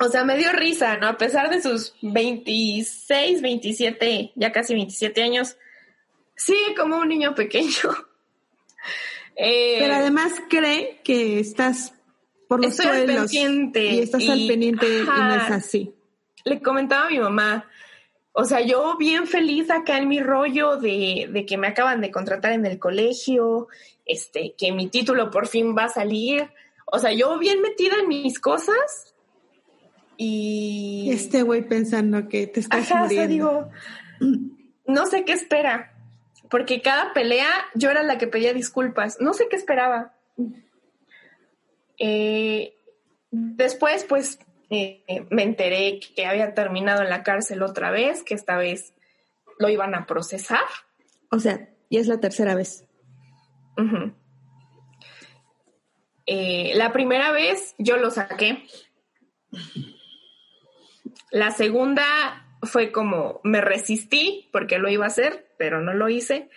[0.00, 1.06] o sea, me dio risa, ¿no?
[1.06, 5.56] A pesar de sus 26, 27, ya casi 27 años,
[6.40, 7.70] Sí, como un niño pequeño.
[9.42, 11.94] Eh, Pero además cree que estás
[12.46, 13.40] por los suelos y
[14.00, 15.94] estás al pendiente y no es así.
[16.44, 17.64] Le comentaba a mi mamá,
[18.32, 22.10] o sea, yo bien feliz acá en mi rollo de, de, que me acaban de
[22.10, 23.68] contratar en el colegio,
[24.04, 26.50] este, que mi título por fin va a salir.
[26.84, 29.14] O sea, yo bien metida en mis cosas
[30.18, 31.08] y...
[31.10, 33.28] Este güey pensando que te estás Ajá, muriendo.
[33.32, 33.70] digo,
[34.86, 35.94] no sé qué espera
[36.50, 39.18] porque cada pelea yo era la que pedía disculpas.
[39.20, 40.14] No sé qué esperaba.
[41.98, 42.74] Eh,
[43.30, 48.56] después, pues, eh, me enteré que había terminado en la cárcel otra vez, que esta
[48.56, 48.92] vez
[49.58, 50.64] lo iban a procesar.
[51.30, 52.84] O sea, y es la tercera vez.
[56.26, 58.66] Eh, la primera vez yo lo saqué.
[61.30, 66.48] La segunda fue como me resistí porque lo iba a hacer, pero no lo hice.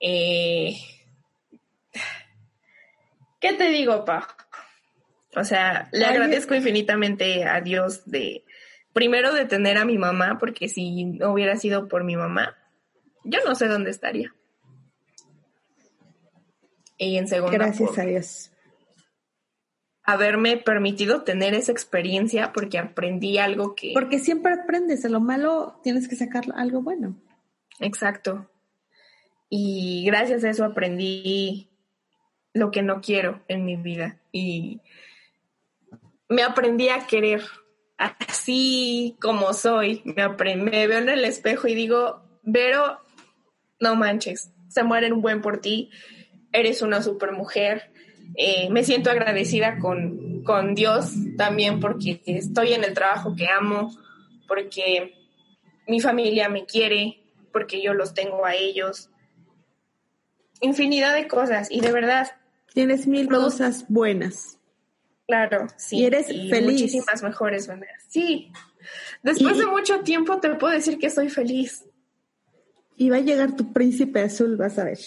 [0.00, 0.76] Eh,
[3.40, 4.28] ¿Qué te digo, pa?
[5.36, 8.44] O sea, le agradezco infinitamente a Dios de,
[8.92, 12.56] primero de tener a mi mamá, porque si no hubiera sido por mi mamá,
[13.24, 14.32] yo no sé dónde estaría.
[16.96, 17.52] Y en segundo.
[17.52, 18.53] Gracias a Dios
[20.04, 23.92] haberme permitido tener esa experiencia porque aprendí algo que...
[23.94, 27.16] Porque siempre aprendes, de lo malo tienes que sacar algo bueno.
[27.80, 28.50] Exacto.
[29.48, 31.70] Y gracias a eso aprendí
[32.52, 34.80] lo que no quiero en mi vida y
[36.28, 37.42] me aprendí a querer
[37.96, 40.02] así como soy.
[40.04, 43.00] Me, me veo en el espejo y digo, Vero,
[43.80, 45.90] no manches, se mueren un buen por ti,
[46.52, 47.92] eres una super mujer.
[48.36, 53.94] Eh, me siento agradecida con, con Dios también porque estoy en el trabajo que amo,
[54.48, 55.14] porque
[55.86, 57.22] mi familia me quiere,
[57.52, 59.10] porque yo los tengo a ellos.
[60.60, 62.28] Infinidad de cosas y de verdad.
[62.72, 64.58] Tienes mil cosas buenas.
[65.26, 65.98] Claro, sí.
[65.98, 66.62] Y eres feliz.
[66.64, 68.02] Muchísimas mejores maneras.
[68.08, 68.50] Sí.
[69.22, 71.84] Después de mucho tiempo te puedo decir que soy feliz.
[72.96, 74.98] Y va a llegar tu príncipe azul, vas a ver.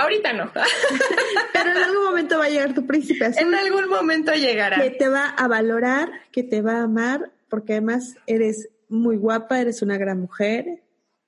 [0.00, 0.50] Ahorita no.
[1.52, 3.46] Pero en algún momento va a llegar tu príncipe azul.
[3.46, 4.80] En algún momento llegará.
[4.80, 9.60] Que te va a valorar, que te va a amar, porque además eres muy guapa,
[9.60, 10.82] eres una gran mujer,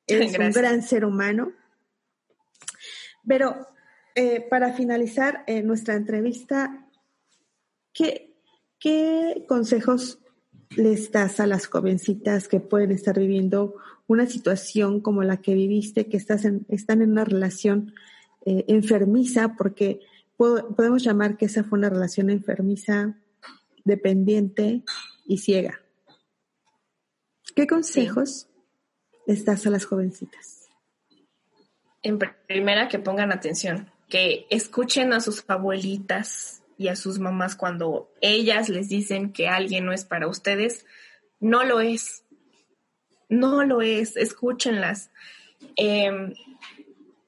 [0.06, 1.52] eres un gran ser humano.
[3.26, 3.66] Pero
[4.14, 6.86] eh, para finalizar eh, nuestra entrevista,
[7.92, 8.34] ¿qué,
[8.78, 10.18] ¿qué consejos
[10.76, 13.74] les das a las jovencitas que pueden estar viviendo
[14.06, 17.94] una situación como la que viviste, que estás en, están en una relación
[18.46, 20.00] eh, enfermiza, porque
[20.36, 23.16] podemos llamar que esa fue una relación enfermiza,
[23.84, 24.82] dependiente
[25.26, 25.80] y ciega.
[27.54, 28.48] ¿Qué consejos
[29.26, 30.68] les das a las jovencitas?
[32.02, 38.12] En primera, que pongan atención, que escuchen a sus abuelitas y a sus mamás cuando
[38.20, 40.84] ellas les dicen que alguien no es para ustedes,
[41.38, 42.24] no lo es.
[43.28, 45.10] No lo es, escúchenlas.
[45.76, 46.34] Em,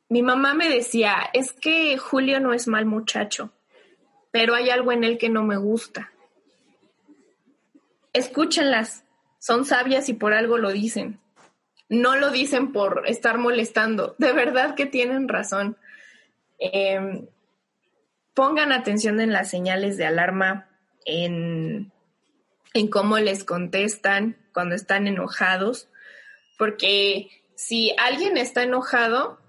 [0.09, 3.53] mi mamá me decía, es que Julio no es mal muchacho,
[4.31, 6.13] pero hay algo en él que no me gusta.
[8.13, 9.05] Escúchenlas,
[9.39, 11.21] son sabias y por algo lo dicen.
[11.89, 15.77] No lo dicen por estar molestando, de verdad que tienen razón.
[16.59, 17.27] Em,
[18.35, 20.69] pongan atención en las señales de alarma,
[21.05, 21.93] en,
[22.73, 25.89] en cómo les contestan cuando están enojados,
[26.59, 29.44] porque si alguien está enojado,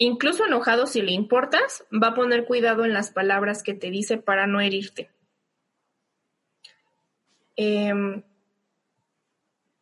[0.00, 4.16] incluso enojado si le importas, va a poner cuidado en las palabras que te dice
[4.16, 5.10] para no herirte.
[7.54, 8.22] Em,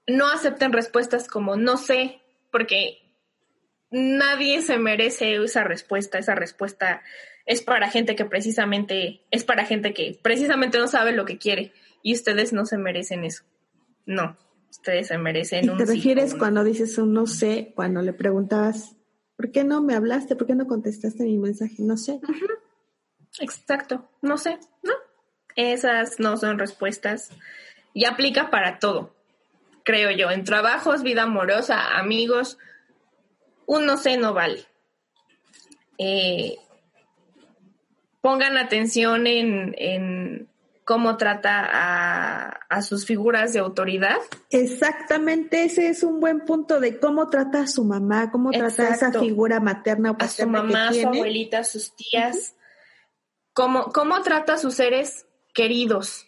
[0.09, 2.99] no acepten respuestas como no sé, porque
[3.93, 6.19] nadie se merece esa respuesta.
[6.19, 7.03] Esa respuesta
[7.47, 11.73] es para gente que precisamente, es para gente que precisamente no sabe lo que quiere
[12.03, 13.45] y ustedes no se merecen eso.
[14.05, 14.37] No,
[14.69, 18.98] ustedes se merecen ¿Y ¿Te refieres cuando dices un no sé, cuando le preguntabas,
[19.39, 20.37] ¿por qué no me hablaste?
[20.37, 21.77] ¿Por qué no contestaste mi mensaje?
[21.79, 22.21] No sé.
[23.41, 24.93] Exacto, no sé, ¿no?
[25.57, 27.31] Esas no son respuestas
[27.95, 29.17] y aplica para todo
[29.89, 32.59] creo yo, en trabajos, vida amorosa, amigos,
[33.65, 34.67] un no sé no vale.
[35.97, 36.59] Eh,
[38.21, 40.48] pongan atención en,
[40.89, 44.17] cómo trata a, sus figuras de autoridad.
[44.49, 48.95] Exactamente, ese es un buen punto de cómo trata a su mamá, cómo trata a
[48.95, 52.57] esa figura materna o A su mamá, a su abuelita, a sus tías.
[53.53, 56.27] cómo, trata a sus seres queridos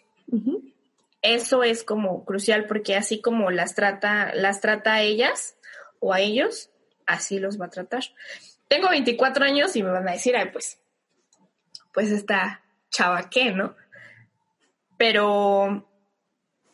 [1.23, 5.55] eso es como crucial porque así como las trata, las trata a ellas
[5.99, 6.69] o a ellos,
[7.07, 8.03] así los va a tratar.
[8.67, 10.79] Tengo 24 años y me van a decir, ay, pues,
[11.93, 13.75] pues esta chava qué, ¿no?
[15.01, 15.89] Pero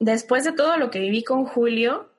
[0.01, 2.11] después de todo lo que viví con Julio,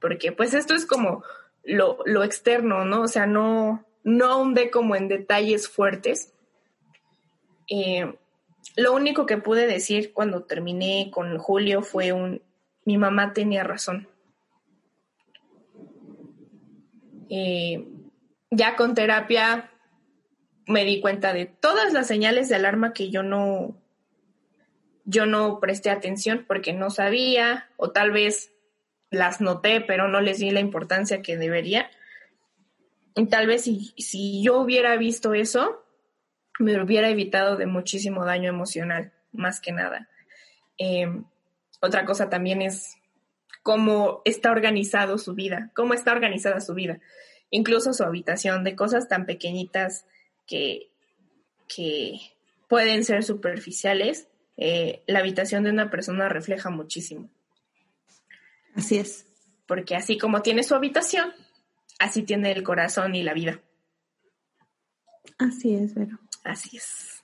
[0.00, 1.24] porque pues esto es como
[1.64, 3.02] lo, lo externo, ¿no?
[3.02, 6.32] O sea, no, no hunde como en detalles fuertes.
[7.68, 8.16] Eh,
[8.76, 12.42] lo único que pude decir cuando terminé con Julio fue un,
[12.84, 14.08] mi mamá tenía razón.
[17.28, 17.88] Eh,
[18.52, 19.72] ya con terapia
[20.68, 23.79] me di cuenta de todas las señales de alarma que yo no,
[25.10, 28.52] yo no presté atención porque no sabía o tal vez
[29.10, 31.90] las noté pero no les di la importancia que debería.
[33.16, 35.84] Y tal vez si, si yo hubiera visto eso,
[36.60, 40.08] me hubiera evitado de muchísimo daño emocional, más que nada.
[40.78, 41.24] Em,
[41.80, 42.96] otra cosa también es
[43.62, 47.00] cómo está organizado su vida, cómo está organizada su vida,
[47.50, 50.06] incluso su habitación, de cosas tan pequeñitas
[50.46, 50.90] que,
[51.66, 52.20] que
[52.68, 54.28] pueden ser superficiales,
[54.60, 57.30] eh, la habitación de una persona refleja muchísimo.
[58.74, 59.26] Así es.
[59.66, 61.32] Porque así como tiene su habitación,
[61.98, 63.60] así tiene el corazón y la vida.
[65.38, 66.18] Así es, Vero.
[66.44, 67.22] Así es.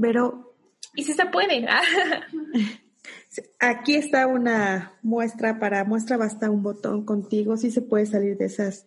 [0.00, 0.54] Pero...
[0.94, 1.66] Y si se puede.
[3.58, 8.46] Aquí está una muestra, para muestra basta un botón contigo, si se puede salir de
[8.46, 8.86] esas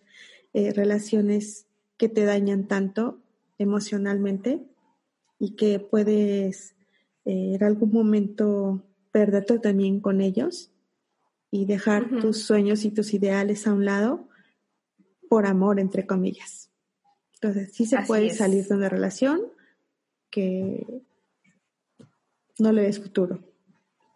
[0.52, 3.20] eh, relaciones que te dañan tanto
[3.58, 4.62] emocionalmente
[5.38, 6.74] y que puedes
[7.24, 10.70] eh, en algún momento perderte también con ellos
[11.50, 14.28] y dejar tus sueños y tus ideales a un lado
[15.28, 16.70] por amor, entre comillas.
[17.34, 19.42] Entonces, sí se puede salir de una relación
[20.30, 20.86] que
[22.58, 23.40] no le des futuro.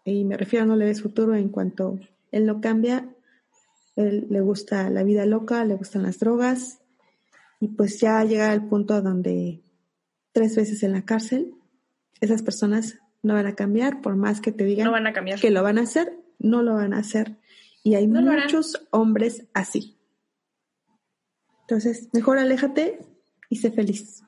[0.04, 1.98] Y me refiero a no le des futuro en cuanto
[2.30, 3.08] él no cambia,
[3.96, 6.80] él le gusta la vida loca, le gustan las drogas,
[7.60, 9.62] y pues ya llega al punto donde
[10.32, 11.54] tres veces en la cárcel,
[12.20, 15.40] esas personas no van a cambiar, por más que te digan van a cambiar.
[15.40, 17.36] que lo van a hacer, no lo van a hacer.
[17.82, 19.96] Y hay muchos hombres así.
[21.62, 22.98] Entonces, mejor aléjate
[23.48, 24.22] y sé feliz.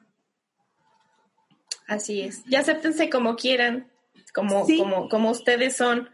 [1.87, 2.43] Así es.
[2.47, 3.89] Y acéptense como quieran,
[4.35, 6.11] como, como, como ustedes son.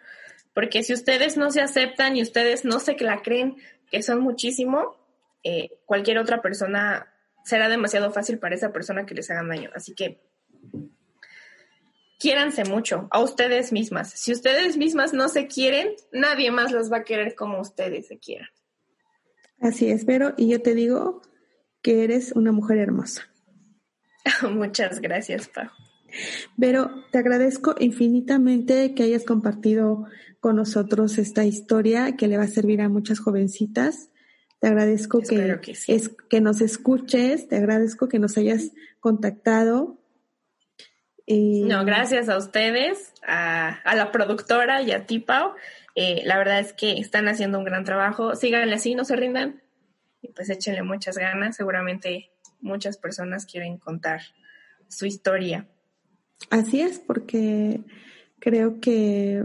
[0.55, 3.57] Porque si ustedes no se aceptan y ustedes no se la creen
[3.91, 4.97] que son muchísimo,
[5.43, 7.13] eh, cualquier otra persona
[7.45, 9.71] será demasiado fácil para esa persona que les hagan daño.
[9.75, 10.23] Así que
[12.19, 14.11] quiéranse mucho a ustedes mismas.
[14.11, 18.19] Si ustedes mismas no se quieren, nadie más las va a querer como ustedes se
[18.19, 18.49] quieran.
[19.61, 21.23] Así es, pero y yo te digo
[21.83, 23.23] que eres una mujer hermosa.
[24.51, 25.69] Muchas gracias, Pau.
[26.59, 30.07] Pero te agradezco infinitamente que hayas compartido
[30.41, 34.11] con nosotros esta historia que le va a servir a muchas jovencitas.
[34.61, 35.59] Te agradezco que,
[35.89, 39.99] es, que nos escuches, te agradezco que nos hayas contactado.
[41.27, 45.53] No, gracias a ustedes, a, la productora y a ti, Pau.
[45.95, 48.35] Eh, la verdad es que están haciendo un gran trabajo.
[48.35, 49.63] Síganle así, no se rindan.
[50.21, 51.57] Y pues échenle muchas ganas.
[51.57, 54.21] Seguramente muchas personas quieren contar
[54.89, 55.67] su historia.
[56.51, 57.81] Así es, porque
[58.39, 59.45] creo que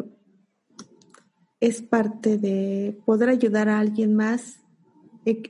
[1.61, 4.58] es parte de poder ayudar a alguien más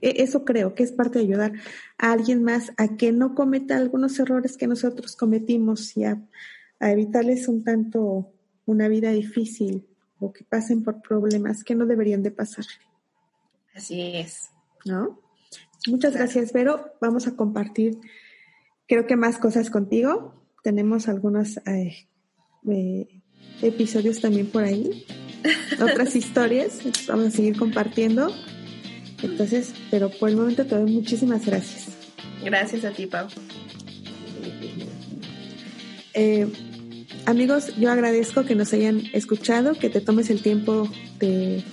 [0.01, 1.53] eso creo que es parte de ayudar
[1.97, 6.21] a alguien más a que no cometa algunos errores que nosotros cometimos y a,
[6.79, 8.31] evitarles un tanto
[8.65, 9.85] una vida difícil
[10.19, 12.65] o que pasen por problemas que no deberían de pasar.
[13.73, 14.49] Así es.
[14.85, 15.19] ¿No?
[15.87, 16.93] Muchas gracias, Vero.
[17.01, 17.97] Vamos a compartir,
[18.87, 20.33] creo que más cosas contigo.
[20.63, 22.07] Tenemos algunos eh,
[22.69, 23.07] eh,
[23.61, 25.05] episodios también por ahí,
[25.81, 26.79] otras historias.
[27.07, 28.29] Vamos a seguir compartiendo.
[29.21, 31.87] Entonces, pero por el momento te doy muchísimas gracias.
[32.43, 33.27] Gracias a ti, Pau.
[36.13, 36.47] Eh,
[37.25, 40.89] amigos, yo agradezco que nos hayan escuchado, que te tomes el tiempo
[41.19, 41.63] de,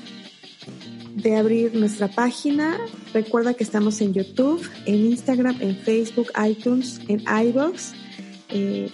[1.15, 2.79] de abrir nuestra página.
[3.15, 7.93] Recuerda que estamos en YouTube, en Instagram, en Facebook, iTunes, en iBox.
[8.51, 8.91] Eh,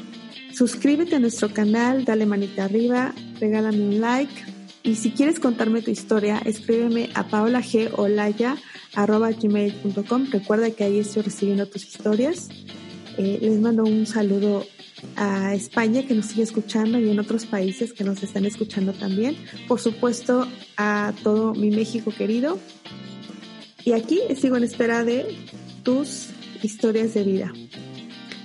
[0.52, 4.51] suscríbete a nuestro canal, dale manita arriba, regálame un like
[4.82, 10.26] y si quieres contarme tu historia, escríbeme a paolagolaya.gmail.com.
[10.30, 12.48] Recuerda que ahí estoy recibiendo tus historias.
[13.16, 14.66] Eh, les mando un saludo
[15.16, 19.36] a España que nos sigue escuchando y en otros países que nos están escuchando también.
[19.68, 22.58] Por supuesto, a todo mi México querido.
[23.84, 25.26] Y aquí sigo en espera de
[25.82, 26.28] tus
[26.62, 27.52] historias de vida.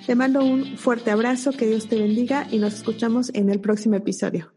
[0.05, 3.95] Te mando un fuerte abrazo, que Dios te bendiga y nos escuchamos en el próximo
[3.95, 4.56] episodio.